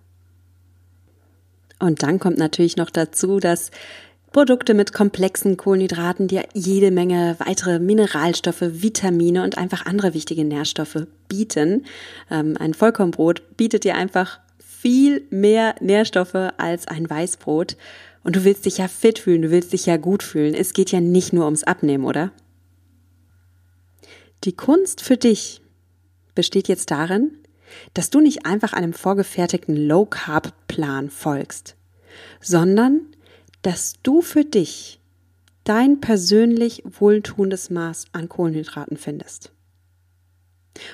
Und 1.79 2.03
dann 2.03 2.19
kommt 2.19 2.39
natürlich 2.39 2.77
noch 2.77 2.91
dazu, 2.91 3.41
dass 3.41 3.71
Produkte 4.33 4.75
mit 4.75 4.93
komplexen 4.93 5.57
Kohlenhydraten 5.57 6.29
dir 6.29 6.45
jede 6.55 6.93
Menge 6.93 7.35
weitere 7.39 7.81
Mineralstoffe, 7.81 8.61
Vitamine 8.61 9.43
und 9.43 9.59
einfach 9.59 9.87
andere 9.87 10.15
wichtige 10.15 10.45
Nährstoffe 10.45 11.07
bieten. 11.29 11.87
Ähm, 12.31 12.57
ein 12.61 12.75
Vollkornbrot 12.75 13.57
bietet 13.57 13.83
dir 13.85 13.97
einfach 13.97 14.39
viel 14.59 15.27
mehr 15.31 15.75
Nährstoffe 15.81 16.53
als 16.59 16.87
ein 16.87 17.11
Weißbrot. 17.11 17.77
Und 18.23 18.37
du 18.37 18.45
willst 18.45 18.67
dich 18.67 18.79
ja 18.79 18.87
fit 18.87 19.19
fühlen, 19.19 19.43
du 19.43 19.51
willst 19.51 19.73
dich 19.73 19.87
ja 19.87 19.97
gut 19.97 20.23
fühlen. 20.23 20.55
Es 20.55 20.75
geht 20.75 20.93
ja 20.93 21.01
nicht 21.01 21.33
nur 21.33 21.47
ums 21.47 21.65
Abnehmen, 21.65 22.05
oder? 22.05 22.31
Die 24.45 24.55
Kunst 24.55 25.03
für 25.03 25.17
dich 25.17 25.60
besteht 26.35 26.69
jetzt 26.69 26.91
darin, 26.91 27.33
dass 27.95 28.11
du 28.11 28.21
nicht 28.21 28.47
einfach 28.47 28.73
einem 28.73 28.93
vorgefertigten 28.93 29.77
Low-Carb-Plan 29.77 31.11
folgst, 31.11 31.77
sondern 32.41 33.03
dass 33.63 33.95
du 34.03 34.23
für 34.23 34.45
dich 34.45 35.01
dein 35.65 36.01
persönlich 36.01 36.83
wohltuendes 36.85 37.71
Maß 37.71 38.07
an 38.13 38.29
Kohlenhydraten 38.29 38.97
findest. 38.97 39.53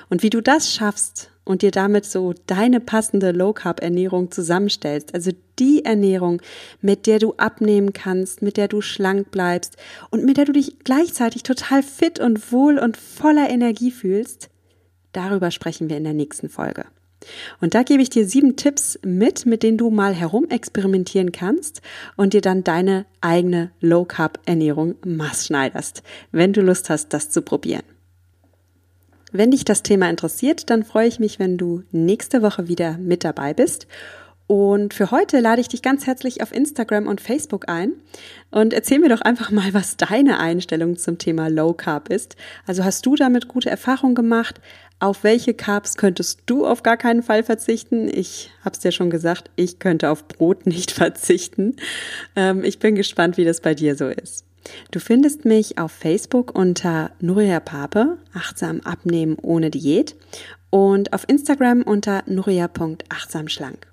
Und 0.09 0.23
wie 0.23 0.29
du 0.29 0.41
das 0.41 0.73
schaffst 0.73 1.31
und 1.45 1.61
dir 1.61 1.71
damit 1.71 2.05
so 2.05 2.33
deine 2.45 2.79
passende 2.79 3.31
Low 3.31 3.53
Carb 3.53 3.81
Ernährung 3.81 4.31
zusammenstellst, 4.31 5.13
also 5.13 5.31
die 5.59 5.85
Ernährung, 5.85 6.41
mit 6.81 7.07
der 7.07 7.19
du 7.19 7.33
abnehmen 7.37 7.93
kannst, 7.93 8.41
mit 8.41 8.57
der 8.57 8.67
du 8.67 8.81
schlank 8.81 9.31
bleibst 9.31 9.77
und 10.09 10.25
mit 10.25 10.37
der 10.37 10.45
du 10.45 10.51
dich 10.51 10.79
gleichzeitig 10.83 11.43
total 11.43 11.83
fit 11.83 12.19
und 12.19 12.51
wohl 12.51 12.77
und 12.77 12.97
voller 12.97 13.49
Energie 13.49 13.91
fühlst, 13.91 14.49
Darüber 15.13 15.51
sprechen 15.51 15.89
wir 15.89 15.97
in 15.97 16.03
der 16.03 16.13
nächsten 16.13 16.49
Folge. 16.49 16.85
Und 17.61 17.73
da 17.73 17.83
gebe 17.83 18.01
ich 18.01 18.09
dir 18.09 18.27
sieben 18.27 18.55
Tipps 18.55 18.99
mit, 19.03 19.45
mit 19.45 19.63
denen 19.63 19.77
du 19.77 19.89
mal 19.89 20.13
herumexperimentieren 20.13 21.31
kannst 21.31 21.81
und 22.15 22.33
dir 22.33 22.41
dann 22.41 22.63
deine 22.63 23.05
eigene 23.21 23.71
Low 23.81 24.05
Carb 24.05 24.39
Ernährung 24.45 24.95
maßschneiderst, 25.03 26.03
wenn 26.31 26.53
du 26.53 26.61
Lust 26.61 26.89
hast, 26.89 27.13
das 27.13 27.29
zu 27.29 27.41
probieren. 27.41 27.83
Wenn 29.31 29.51
dich 29.51 29.65
das 29.65 29.83
Thema 29.83 30.09
interessiert, 30.09 30.69
dann 30.69 30.83
freue 30.83 31.07
ich 31.07 31.19
mich, 31.19 31.37
wenn 31.37 31.57
du 31.57 31.83
nächste 31.91 32.41
Woche 32.41 32.67
wieder 32.67 32.97
mit 32.97 33.23
dabei 33.23 33.53
bist 33.53 33.87
und 34.47 34.93
für 34.93 35.11
heute 35.11 35.41
lade 35.41 35.59
ich 35.59 35.67
dich 35.67 35.81
ganz 35.81 36.07
herzlich 36.07 36.41
auf 36.41 36.53
Instagram 36.53 37.05
und 37.05 37.19
Facebook 37.19 37.67
ein 37.67 37.91
und 38.49 38.73
erzähl 38.73 38.99
mir 38.99 39.09
doch 39.09 39.19
einfach 39.19 39.51
mal, 39.51 39.73
was 39.73 39.97
deine 39.97 40.39
Einstellung 40.39 40.97
zum 40.97 41.17
Thema 41.17 41.49
Low 41.49 41.73
Carb 41.73 42.07
ist. 42.07 42.37
Also 42.65 42.85
hast 42.85 43.05
du 43.05 43.17
damit 43.17 43.49
gute 43.49 43.69
Erfahrungen 43.69 44.15
gemacht? 44.15 44.61
Auf 44.99 45.25
welche 45.25 45.53
Carbs 45.53 45.97
könntest 45.97 46.43
du 46.45 46.65
auf 46.65 46.81
gar 46.81 46.95
keinen 46.95 47.23
Fall 47.23 47.43
verzichten? 47.43 48.07
Ich 48.07 48.49
hab's 48.63 48.79
dir 48.79 48.93
schon 48.93 49.09
gesagt, 49.09 49.51
ich 49.57 49.79
könnte 49.79 50.09
auf 50.09 50.27
Brot 50.29 50.65
nicht 50.65 50.91
verzichten. 50.91 51.75
Ähm, 52.37 52.63
ich 52.63 52.79
bin 52.79 52.95
gespannt, 52.95 53.35
wie 53.35 53.45
das 53.45 53.59
bei 53.59 53.75
dir 53.75 53.95
so 53.95 54.07
ist. 54.07 54.45
Du 54.91 54.99
findest 54.99 55.43
mich 55.43 55.77
auf 55.77 55.91
Facebook 55.91 56.57
unter 56.57 57.11
Nuria 57.19 57.59
Pape, 57.59 58.17
achtsam 58.33 58.79
abnehmen 58.81 59.37
ohne 59.41 59.71
Diät 59.71 60.15
und 60.69 61.13
auf 61.13 61.25
Instagram 61.27 61.83
unter 61.83 62.23
nuria.achtsamschlank. 62.25 63.87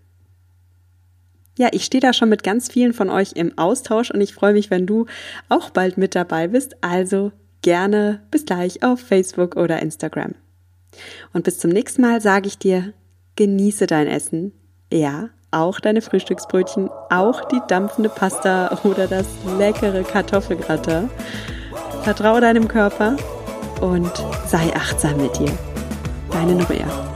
Ja, 1.57 1.69
ich 1.73 1.85
stehe 1.85 2.01
da 2.01 2.13
schon 2.13 2.29
mit 2.29 2.43
ganz 2.43 2.71
vielen 2.71 2.93
von 2.93 3.11
euch 3.11 3.33
im 3.35 3.57
Austausch 3.57 4.11
und 4.11 4.21
ich 4.21 4.35
freue 4.35 4.55
mich, 4.55 4.71
wenn 4.71 4.87
du 4.87 5.07
auch 5.49 5.71
bald 5.71 5.99
mit 5.99 6.15
dabei 6.15 6.49
bist. 6.49 6.77
Also 6.83 7.33
gerne 7.63 8.21
bis 8.31 8.45
gleich 8.45 8.83
auf 8.83 9.01
Facebook 9.01 9.57
oder 9.57 9.81
Instagram. 9.81 10.35
Und 11.33 11.45
bis 11.45 11.59
zum 11.59 11.71
nächsten 11.71 12.03
Mal 12.03 12.21
sage 12.21 12.49
ich 12.49 12.59
dir, 12.59 12.93
genieße 13.37 13.87
dein 13.87 14.07
Essen. 14.07 14.53
Ja, 14.93 15.31
auch 15.51 15.81
deine 15.81 16.03
Frühstücksbrötchen, 16.03 16.91
auch 17.11 17.45
die 17.47 17.61
dampfende 17.69 18.09
Pasta 18.09 18.81
oder 18.85 19.07
das 19.07 19.27
leckere 19.59 20.03
Kartoffelgratter. 20.03 21.09
Vertraue 22.03 22.41
deinem 22.41 22.69
Körper 22.69 23.17
und 23.81 24.13
sei 24.47 24.75
achtsam 24.75 25.17
mit 25.17 25.39
dir. 25.39 25.53
Deine 26.31 26.55
Nuria. 26.55 27.14